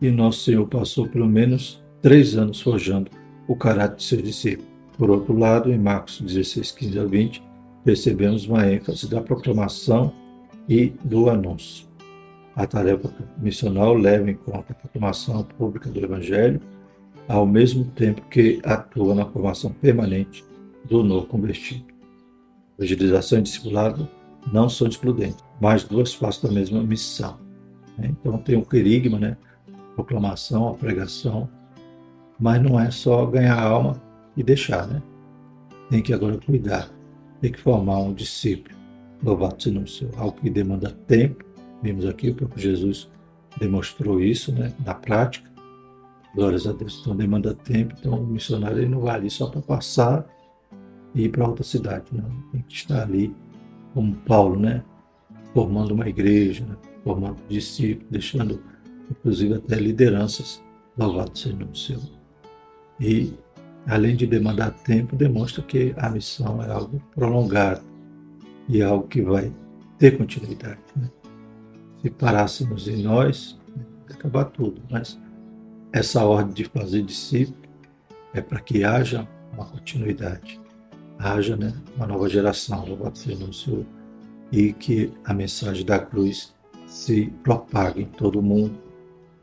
e 0.00 0.10
nosso 0.10 0.40
Senhor 0.40 0.66
passou 0.66 1.08
pelo 1.08 1.26
menos 1.26 1.82
três 2.00 2.36
anos 2.36 2.60
forjando 2.60 3.10
o 3.46 3.56
caráter 3.56 3.96
de 3.96 4.04
seu 4.04 4.22
discípulo. 4.22 4.68
Por 4.96 5.10
outro 5.10 5.36
lado, 5.36 5.72
em 5.72 5.78
Marcos 5.78 6.20
16, 6.20 6.72
15 6.72 6.98
a 6.98 7.04
20, 7.04 7.42
percebemos 7.84 8.46
uma 8.46 8.70
ênfase 8.70 9.08
da 9.08 9.20
proclamação 9.20 10.12
e 10.68 10.92
do 11.04 11.30
anúncio. 11.30 11.86
A 12.54 12.66
tarefa 12.66 13.10
missional 13.38 13.94
leva 13.94 14.30
em 14.30 14.34
conta 14.34 14.72
a 14.72 14.74
proclamação 14.74 15.42
pública 15.44 15.88
do 15.88 16.00
Evangelho, 16.00 16.60
ao 17.28 17.46
mesmo 17.46 17.84
tempo 17.84 18.22
que 18.22 18.60
atua 18.64 19.14
na 19.14 19.24
formação 19.24 19.70
permanente 19.70 20.44
do 20.88 21.04
novo 21.04 21.26
convertido. 21.26 21.84
Evangelização 22.78 23.38
e 23.38 23.42
discipulado 23.42 24.08
não 24.52 24.68
são 24.68 24.88
excludentes, 24.88 25.44
mas 25.60 25.84
duas 25.84 26.14
faces 26.14 26.42
da 26.42 26.50
mesma 26.50 26.82
missão. 26.82 27.38
Né? 27.96 28.10
Então 28.10 28.38
tem 28.38 28.56
um 28.56 28.64
querigma, 28.64 29.18
né? 29.18 29.36
Proclamação, 29.98 30.68
a 30.68 30.74
pregação, 30.74 31.48
mas 32.38 32.62
não 32.62 32.78
é 32.78 32.88
só 32.90 33.26
ganhar 33.26 33.60
alma 33.60 34.00
e 34.36 34.44
deixar, 34.44 34.86
né? 34.86 35.02
Tem 35.90 36.00
que 36.00 36.12
agora 36.12 36.38
cuidar, 36.38 36.88
tem 37.40 37.50
que 37.50 37.60
formar 37.60 37.98
um 37.98 38.12
discípulo. 38.12 38.76
Louvado 39.22 39.60
seja 39.60 39.80
o 39.80 39.88
Senhor. 39.88 40.14
Algo 40.16 40.40
que 40.40 40.48
demanda 40.48 40.90
tempo. 40.90 41.44
Vimos 41.82 42.06
aqui, 42.06 42.30
o 42.30 42.34
próprio 42.34 42.62
Jesus 42.62 43.10
demonstrou 43.58 44.20
isso 44.20 44.52
né, 44.52 44.72
na 44.84 44.94
prática. 44.94 45.50
Glórias 46.34 46.66
a 46.68 46.72
Deus. 46.72 47.00
Então 47.00 47.16
demanda 47.16 47.52
tempo. 47.52 47.94
Então 47.98 48.20
o 48.20 48.26
missionário 48.26 48.78
ele 48.78 48.88
não 48.88 49.00
vai 49.00 49.16
ali 49.16 49.30
só 49.30 49.48
para 49.48 49.60
passar 49.60 50.24
e 51.14 51.24
ir 51.24 51.30
para 51.30 51.48
outra 51.48 51.64
cidade. 51.64 52.04
Não. 52.12 52.30
Tem 52.52 52.62
que 52.62 52.74
estar 52.74 53.02
ali, 53.02 53.34
como 53.94 54.14
Paulo, 54.14 54.60
né? 54.60 54.84
Formando 55.52 55.92
uma 55.92 56.08
igreja, 56.08 56.64
né? 56.64 56.76
formando 57.02 57.38
discípulos, 57.48 58.08
deixando 58.10 58.62
inclusive 59.10 59.54
até 59.54 59.76
lideranças. 59.76 60.62
Louvado 60.96 61.38
seja 61.38 61.56
o 61.64 61.76
Senhor. 61.76 62.02
E, 63.00 63.32
além 63.86 64.16
de 64.16 64.26
demandar 64.26 64.70
tempo, 64.70 65.14
demonstra 65.14 65.62
que 65.62 65.94
a 65.96 66.10
missão 66.10 66.62
é 66.62 66.70
algo 66.70 67.00
prolongado 67.14 67.82
e 68.68 68.82
algo 68.82 69.06
que 69.06 69.22
vai 69.22 69.52
ter 69.98 70.18
continuidade. 70.18 70.80
Né? 70.96 71.08
Se 72.02 72.10
parássemos 72.10 72.88
em 72.88 73.02
nós, 73.02 73.58
acabar 74.10 74.46
tudo. 74.46 74.82
Mas 74.90 75.18
essa 75.92 76.24
ordem 76.24 76.52
de 76.52 76.64
fazer 76.64 77.02
discípulo 77.02 77.68
é 78.34 78.40
para 78.40 78.60
que 78.60 78.84
haja 78.84 79.26
uma 79.52 79.64
continuidade, 79.64 80.60
haja 81.18 81.56
né, 81.56 81.72
uma 81.96 82.06
nova 82.06 82.28
geração, 82.28 82.84
louvado 82.86 83.16
seja 83.16 83.44
o 83.44 83.52
Senhor, 83.52 83.86
e 84.52 84.72
que 84.72 85.12
a 85.24 85.32
mensagem 85.32 85.84
da 85.84 85.98
cruz 85.98 86.54
se 86.86 87.32
propague 87.42 88.02
em 88.02 88.06
todo 88.06 88.38
o 88.38 88.42
mundo 88.42 88.87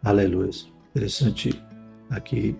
Aleluia. 0.05 0.51
Interessante 0.91 1.49
aqui 2.11 2.55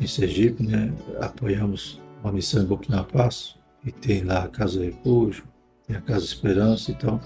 em 0.00 0.06
Sergipe, 0.06 0.62
né? 0.62 0.90
Apoiamos 1.20 2.00
uma 2.22 2.32
missão 2.32 2.62
em 2.62 2.64
Burkina 2.64 3.04
Faso 3.04 3.56
e 3.84 3.92
tem 3.92 4.24
lá 4.24 4.44
a 4.44 4.48
Casa 4.48 4.82
Refúgio, 4.82 5.44
tem 5.86 5.94
a 5.94 6.00
Casa 6.00 6.24
Esperança, 6.24 6.90
então, 6.90 7.20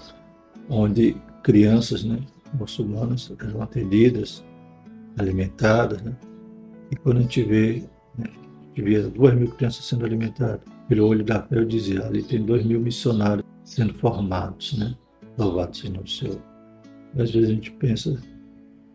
onde 0.69 1.15
crianças, 1.41 2.03
né, 2.03 2.19
muçulmanas 2.53 3.31
eram 3.39 3.61
atendidas, 3.61 4.43
alimentadas, 5.17 6.01
né? 6.01 6.13
E 6.91 6.97
quando 6.97 7.19
a 7.19 7.21
gente 7.21 7.41
vê, 7.43 7.83
né, 8.17 8.25
a 8.27 8.67
gente 8.67 8.81
via 8.81 9.07
duas 9.07 9.33
mil 9.33 9.49
crianças 9.51 9.85
sendo 9.85 10.03
alimentadas, 10.03 10.59
pelo 10.89 11.07
olho 11.07 11.23
da 11.23 11.41
fé 11.41 11.55
eu 11.55 11.63
dizia, 11.63 12.05
ali 12.05 12.21
tem 12.21 12.43
dois 12.43 12.65
mil 12.65 12.81
missionários 12.81 13.45
sendo 13.63 13.93
formados, 13.93 14.77
né? 14.77 14.93
Louvado 15.37 15.73
seja 15.73 16.01
o 16.01 16.05
Senhor. 16.05 16.41
Às 17.17 17.31
vezes 17.31 17.49
a 17.49 17.53
gente 17.53 17.71
pensa 17.71 18.21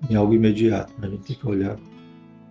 em 0.09 0.15
algo 0.15 0.35
imediato. 0.35 0.93
Né? 0.99 1.09
A 1.09 1.11
gente 1.11 1.23
tem 1.23 1.37
que 1.37 1.47
olhar 1.47 1.79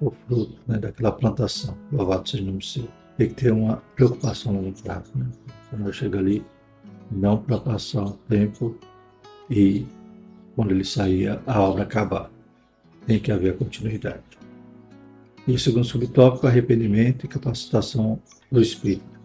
o 0.01 0.11
fruto 0.11 0.57
né, 0.67 0.77
daquela 0.77 1.11
plantação. 1.11 1.77
Louvado 1.91 2.27
seja 2.27 2.43
o 2.43 2.45
nome 2.45 2.59
do 2.59 2.65
Senhor. 2.65 2.89
Tem 3.17 3.29
que 3.29 3.35
ter 3.35 3.51
uma 3.51 3.77
preocupação 3.95 4.53
no 4.53 4.61
longo 4.61 4.81
prazo. 4.81 5.11
Né? 5.15 5.25
Você 5.71 5.93
chega 5.93 6.19
ali, 6.19 6.45
não 7.11 7.37
para 7.37 7.57
passar 7.57 8.03
um 8.03 8.11
tempo 8.29 8.77
e 9.49 9.85
quando 10.55 10.71
ele 10.71 10.83
sair 10.83 11.39
a 11.45 11.61
obra 11.61 11.83
acabar. 11.83 12.31
Tem 13.05 13.19
que 13.19 13.31
haver 13.31 13.57
continuidade. 13.57 14.21
E 15.47 15.53
o 15.53 15.59
segundo 15.59 15.85
subtópico, 15.85 16.45
arrependimento 16.45 17.25
e 17.25 17.29
capacitação 17.29 18.19
do 18.51 18.61
Espírito. 18.61 19.17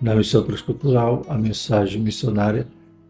Na 0.00 0.14
missão 0.14 0.42
transcultural, 0.42 1.22
a 1.28 1.36
mensagem 1.36 2.00
missionária 2.00 2.66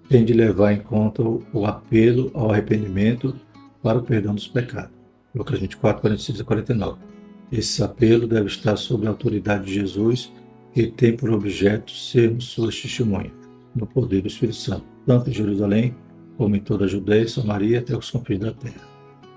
tem 0.08 0.24
de 0.24 0.32
levar 0.32 0.72
em 0.72 0.80
conta 0.80 1.22
o 1.22 1.66
apelo 1.66 2.30
ao 2.34 2.50
arrependimento 2.50 3.36
para 3.82 3.98
o 3.98 4.02
perdão 4.02 4.34
dos 4.34 4.48
pecados. 4.48 4.96
Lucas 5.34 5.60
24, 5.60 6.00
46 6.00 6.40
a 6.40 6.44
49. 6.44 6.98
Esse 7.50 7.82
apelo 7.82 8.26
deve 8.26 8.46
estar 8.46 8.76
sob 8.76 9.06
a 9.06 9.10
autoridade 9.10 9.66
de 9.66 9.74
Jesus, 9.74 10.32
que 10.72 10.86
tem 10.86 11.16
por 11.16 11.30
objeto 11.30 11.90
sermos 11.92 12.46
suas 12.46 12.80
testemunhas, 12.80 13.32
no 13.74 13.86
poder 13.86 14.22
do 14.22 14.28
Espírito 14.28 14.58
Santo, 14.58 14.84
tanto 15.06 15.30
em 15.30 15.32
Jerusalém 15.32 15.94
como 16.36 16.54
em 16.54 16.60
toda 16.60 16.84
a 16.84 16.88
Judéia 16.88 17.22
e 17.22 17.28
Samaria 17.28 17.80
até 17.80 17.96
os 17.96 18.10
confins 18.10 18.38
da 18.38 18.52
terra. 18.52 18.86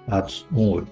Atos 0.08 0.46
1:8. 0.52 0.88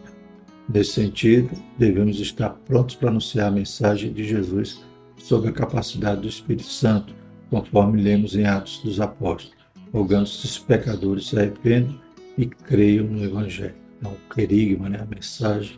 Nesse 0.71 0.93
sentido, 0.93 1.49
devemos 1.77 2.19
estar 2.19 2.51
prontos 2.65 2.95
para 2.95 3.09
anunciar 3.09 3.47
a 3.47 3.51
mensagem 3.51 4.13
de 4.13 4.23
Jesus 4.23 4.81
sobre 5.17 5.49
a 5.49 5.53
capacidade 5.53 6.21
do 6.21 6.27
Espírito 6.27 6.67
Santo, 6.67 7.13
conforme 7.49 8.01
lemos 8.01 8.35
em 8.35 8.45
Atos 8.45 8.79
dos 8.83 9.01
Apóstolos, 9.01 9.57
rogando 9.91 10.29
que 10.29 10.45
os 10.45 10.59
pecadores 10.59 11.27
se 11.27 11.37
arrependam 11.37 11.99
e 12.39 12.45
creiam 12.45 13.05
no 13.05 13.21
Evangelho. 13.21 13.75
Então, 13.97 14.13
o 14.13 14.33
querigma, 14.33 14.87
né, 14.87 15.01
a 15.01 15.05
mensagem, 15.05 15.77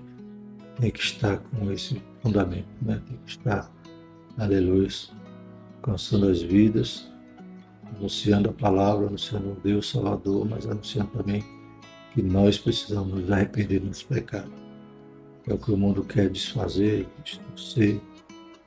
tem 0.80 0.91
que 0.91 1.00
estar 1.00 1.39
com 1.39 1.71
esse 1.71 2.00
fundamento, 2.21 2.67
né, 2.80 3.02
tem 3.08 3.17
que 3.26 3.32
estar, 3.32 3.71
aleluia, 4.38 4.88
alcançando 5.78 6.30
as 6.30 6.39
vidas, 6.39 7.12
anunciando 7.97 8.52
a 8.52 8.54
palavra, 8.54 9.08
anunciando 9.08 9.54
o 9.54 9.56
Deus 9.56 9.89
Salvador, 9.89 10.47
mas 10.47 10.67
anunciando 10.67 11.10
também 11.10 11.43
que 12.13 12.21
nós 12.21 12.60
precisamos 12.60 13.12
nos 13.12 13.32
arrepender 13.32 13.80
dos 13.80 14.04
pecados. 14.04 14.54
É 15.47 15.54
o 15.56 15.58
que 15.58 15.71
o 15.71 15.78
mundo 15.78 16.04
quer 16.04 16.30
desfazer, 16.30 17.08
distorcer 17.24 18.00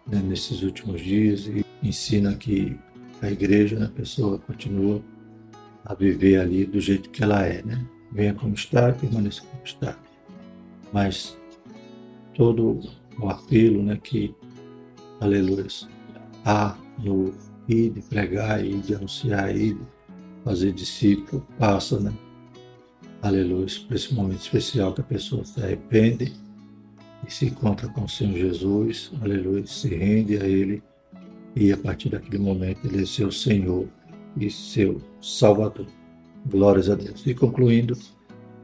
né, 0.04 0.20
nesses 0.20 0.64
últimos 0.64 1.00
dias 1.00 1.46
e 1.46 1.64
ensina 1.80 2.34
que 2.34 2.76
a 3.22 3.30
igreja, 3.30 3.78
né, 3.78 3.86
a 3.86 3.90
pessoa 3.90 4.36
continua 4.40 5.00
a 5.84 5.94
viver 5.94 6.40
ali 6.40 6.64
do 6.64 6.80
jeito 6.80 7.10
que 7.10 7.22
ela 7.22 7.44
é, 7.44 7.62
né? 7.62 7.84
Venha 8.10 8.34
como 8.34 8.54
está, 8.54 8.92
permaneça 8.92 9.42
como 9.42 9.62
está. 9.64 9.98
Mas 10.92 11.36
todo 12.34 12.80
o 13.18 13.28
apelo, 13.28 13.82
né, 13.82 13.98
que, 14.02 14.34
aleluia, 15.20 15.66
há 16.44 16.76
no 16.98 17.34
ir 17.68 17.90
de 17.90 18.02
pregar, 18.02 18.64
ir 18.64 18.80
de 18.80 18.94
anunciar, 18.94 19.54
ir 19.54 19.74
de 19.74 19.86
fazer 20.44 20.72
discípulo, 20.72 21.46
passa, 21.58 21.98
né? 22.00 22.12
Aleluia, 23.22 23.66
por 23.86 23.96
esse 23.96 24.12
momento 24.12 24.40
especial 24.40 24.92
que 24.92 25.00
a 25.00 25.04
pessoa 25.04 25.44
se 25.44 25.62
arrepende 25.62 26.34
e 27.26 27.32
se 27.32 27.46
encontra 27.46 27.88
com 27.88 28.04
o 28.04 28.08
Senhor 28.08 28.36
Jesus, 28.36 29.10
aleluia, 29.22 29.66
se 29.66 29.88
rende 29.88 30.36
a 30.36 30.46
Ele 30.46 30.82
e 31.56 31.72
a 31.72 31.76
partir 31.76 32.10
daquele 32.10 32.38
momento 32.38 32.86
Ele 32.86 33.02
é 33.02 33.06
seu 33.06 33.32
Senhor 33.32 33.88
e 34.36 34.50
seu 34.50 35.00
Salvador. 35.20 35.86
Glórias 36.46 36.90
a 36.90 36.94
Deus. 36.94 37.26
E 37.26 37.34
concluindo, 37.34 37.96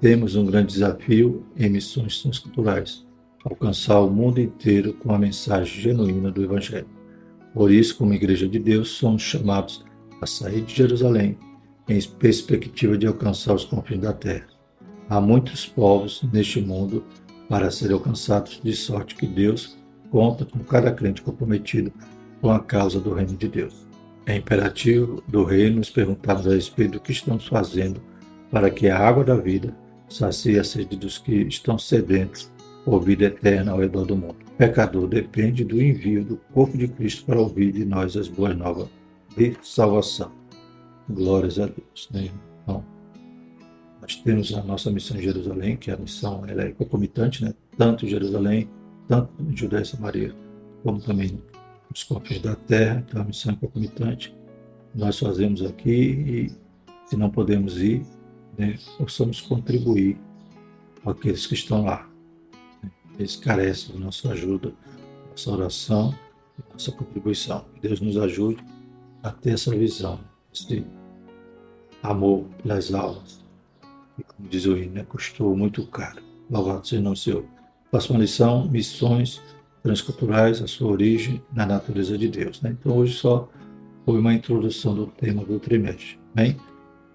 temos 0.00 0.34
um 0.34 0.46
grande 0.46 0.72
desafio 0.72 1.44
em 1.56 1.68
missões 1.68 2.22
transculturais, 2.22 3.06
alcançar 3.44 4.00
o 4.00 4.10
mundo 4.10 4.40
inteiro 4.40 4.94
com 4.94 5.14
a 5.14 5.18
mensagem 5.18 5.80
genuína 5.80 6.30
do 6.30 6.42
Evangelho. 6.42 6.88
Por 7.52 7.70
isso, 7.70 7.96
como 7.96 8.14
Igreja 8.14 8.48
de 8.48 8.58
Deus, 8.58 8.90
somos 8.90 9.22
chamados 9.22 9.84
a 10.20 10.26
sair 10.26 10.62
de 10.62 10.74
Jerusalém 10.74 11.38
em 11.88 12.00
perspectiva 12.02 12.96
de 12.96 13.06
alcançar 13.06 13.54
os 13.54 13.64
confins 13.64 14.00
da 14.00 14.12
terra. 14.12 14.46
Há 15.08 15.20
muitos 15.20 15.66
povos 15.66 16.22
neste 16.32 16.60
mundo 16.60 17.04
para 17.48 17.70
serem 17.70 17.94
alcançados, 17.94 18.60
de 18.62 18.72
sorte 18.74 19.16
que 19.16 19.26
Deus 19.26 19.76
conta 20.08 20.44
com 20.44 20.60
cada 20.60 20.92
crente 20.92 21.20
comprometido 21.20 21.92
com 22.40 22.50
a 22.50 22.60
causa 22.60 23.00
do 23.00 23.12
reino 23.12 23.36
de 23.36 23.48
Deus. 23.48 23.89
É 24.30 24.36
imperativo 24.36 25.20
do 25.26 25.42
reino 25.42 25.78
nos 25.78 25.90
perguntarmos 25.90 26.46
a 26.46 26.54
respeito 26.54 26.92
do 26.92 27.00
que 27.00 27.10
estamos 27.10 27.48
fazendo 27.48 28.00
para 28.48 28.70
que 28.70 28.88
a 28.88 28.96
água 28.96 29.24
da 29.24 29.34
vida 29.34 29.76
sacia 30.08 30.60
a 30.60 30.64
sede 30.64 30.96
dos 30.96 31.18
que 31.18 31.34
estão 31.34 31.76
sedentos 31.76 32.48
por 32.84 33.00
vida 33.00 33.24
eterna 33.24 33.72
ao 33.72 33.80
redor 33.80 34.04
do 34.06 34.14
mundo. 34.14 34.36
O 34.46 34.50
pecador 34.52 35.08
depende 35.08 35.64
do 35.64 35.82
envio 35.82 36.22
do 36.24 36.36
corpo 36.54 36.78
de 36.78 36.86
Cristo 36.86 37.24
para 37.24 37.40
ouvir 37.40 37.72
de 37.72 37.84
nós 37.84 38.16
as 38.16 38.28
boas 38.28 38.56
novas 38.56 38.86
de 39.36 39.56
salvação. 39.64 40.30
Glórias 41.08 41.58
a 41.58 41.66
Deus. 41.66 42.08
Né? 42.12 42.30
Então, 42.62 42.84
nós 44.00 44.14
temos 44.14 44.54
a 44.54 44.62
nossa 44.62 44.92
missão 44.92 45.16
em 45.16 45.22
Jerusalém, 45.22 45.76
que 45.76 45.90
a 45.90 45.96
missão 45.96 46.44
ela 46.46 46.62
é 46.62 46.70
concomitante, 46.70 47.44
né? 47.44 47.52
tanto 47.76 48.06
em 48.06 48.08
Jerusalém, 48.08 48.70
tanto 49.08 49.32
em 49.42 49.56
Judéia 49.56 49.82
e 49.82 49.86
Samaria, 49.86 50.32
como 50.84 51.00
também 51.00 51.42
nos 51.90 52.04
corpos 52.04 52.38
da 52.38 52.54
terra, 52.54 53.04
então 53.06 53.20
a 53.20 53.24
missão 53.24 53.52
é 53.52 53.56
concomitante. 53.56 54.34
Nós 54.94 55.18
fazemos 55.18 55.62
aqui 55.62 55.90
e, 55.90 56.52
se 57.06 57.16
não 57.16 57.30
podemos 57.30 57.78
ir, 57.82 58.06
né, 58.56 58.78
possamos 58.96 59.40
contribuir 59.40 60.16
com 61.02 61.10
aqueles 61.10 61.46
que 61.46 61.54
estão 61.54 61.84
lá. 61.84 62.08
Eles 63.18 63.36
carecem 63.36 63.94
da 63.94 64.00
nossa 64.00 64.30
ajuda, 64.32 64.72
nossa 65.30 65.50
oração 65.50 66.14
e 66.58 66.72
nossa 66.72 66.92
contribuição. 66.92 67.64
Deus 67.80 68.00
nos 68.00 68.16
ajude 68.16 68.64
a 69.22 69.30
ter 69.30 69.50
essa 69.50 69.74
visão, 69.74 70.20
esse 70.54 70.86
amor 72.02 72.44
pelas 72.62 72.94
almas. 72.94 73.44
E 74.18 74.22
como 74.22 74.48
diz 74.48 74.64
o 74.66 74.76
hino, 74.76 74.94
né, 74.94 75.04
custou 75.04 75.56
muito 75.56 75.86
caro. 75.86 76.22
Louvado 76.50 76.86
seja 76.86 77.08
o 77.08 77.16
Senhor. 77.16 77.44
Próxima 77.90 78.18
lição, 78.18 78.68
missões 78.68 79.40
transculturais, 79.82 80.62
a 80.62 80.66
sua 80.66 80.90
origem 80.90 81.42
na 81.52 81.66
natureza 81.66 82.16
de 82.16 82.28
Deus. 82.28 82.60
Né? 82.60 82.76
Então 82.78 82.96
hoje 82.96 83.14
só 83.14 83.48
foi 84.04 84.18
uma 84.18 84.34
introdução 84.34 84.94
do 84.94 85.06
tema 85.06 85.44
do 85.44 85.58
trimestre. 85.58 86.18
Bem, 86.34 86.56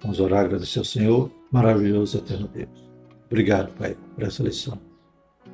vamos 0.02 0.20
orar 0.20 0.46
agradecer 0.46 0.80
ao 0.80 0.86
Senhor, 0.86 1.32
maravilhoso 1.52 2.18
eterno 2.18 2.48
Deus. 2.48 2.86
Obrigado, 3.28 3.74
Pai, 3.76 3.98
por 4.14 4.24
essa 4.24 4.44
lição. 4.44 4.80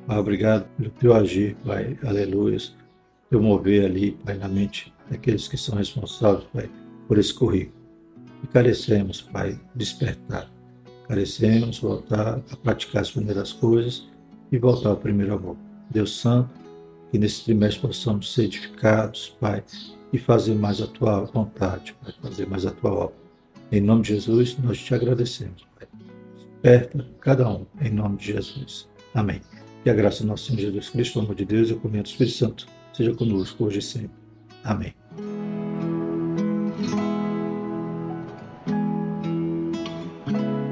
Pai, 0.06 0.18
obrigado 0.18 0.66
pelo 0.76 0.90
teu 0.90 1.14
agir, 1.14 1.56
Pai, 1.64 1.98
aleluia, 2.04 2.58
teu 3.30 3.40
mover 3.40 3.84
ali, 3.84 4.12
Pai, 4.24 4.36
na 4.36 4.48
mente 4.48 4.92
daqueles 5.10 5.48
que 5.48 5.56
são 5.56 5.76
responsáveis, 5.76 6.44
Pai, 6.52 6.70
por 7.08 7.18
esse 7.18 7.32
currículo. 7.32 7.80
E 8.42 8.46
carecemos, 8.46 9.20
Pai, 9.20 9.58
despertar. 9.74 10.50
Carecemos 11.06 11.78
voltar 11.78 12.40
a 12.50 12.56
praticar 12.56 13.02
as 13.02 13.10
primeiras 13.10 13.52
coisas 13.52 14.08
e 14.50 14.58
voltar 14.58 14.90
ao 14.90 14.96
primeiro 14.96 15.34
amor. 15.34 15.56
Deus 15.90 16.18
Santo, 16.18 16.50
que 17.12 17.18
nesse 17.18 17.44
trimestre 17.44 17.82
possamos 17.82 18.32
ser 18.32 18.44
edificados, 18.44 19.36
Pai, 19.38 19.62
e 20.10 20.18
fazer 20.18 20.54
mais 20.54 20.80
a 20.80 20.86
tua 20.86 21.20
vontade, 21.26 21.94
Pai, 22.02 22.14
fazer 22.22 22.48
mais 22.48 22.64
a 22.64 22.70
tua 22.70 22.90
obra. 22.90 23.14
Em 23.70 23.82
nome 23.82 24.00
de 24.00 24.08
Jesus, 24.08 24.56
nós 24.58 24.78
te 24.78 24.94
agradecemos, 24.94 25.66
Pai. 25.78 25.86
Desperta 26.62 27.06
cada 27.20 27.48
um, 27.50 27.66
em 27.82 27.90
nome 27.90 28.16
de 28.16 28.32
Jesus. 28.32 28.88
Amém. 29.14 29.42
Que 29.84 29.90
a 29.90 29.94
graça 29.94 30.22
do 30.22 30.28
nosso 30.28 30.46
Senhor 30.46 30.60
Jesus 30.60 30.88
Cristo, 30.88 31.18
o 31.18 31.22
amor 31.22 31.34
de 31.34 31.44
Deus 31.44 31.68
e 31.68 31.74
o 31.74 31.80
comunhão 31.80 32.02
do 32.02 32.08
Espírito 32.08 32.36
Santo 32.36 32.66
seja 32.94 33.12
conosco 33.12 33.66
hoje 33.66 33.80
e 33.80 33.82
sempre. 33.82 34.16
Amém. 34.64 35.01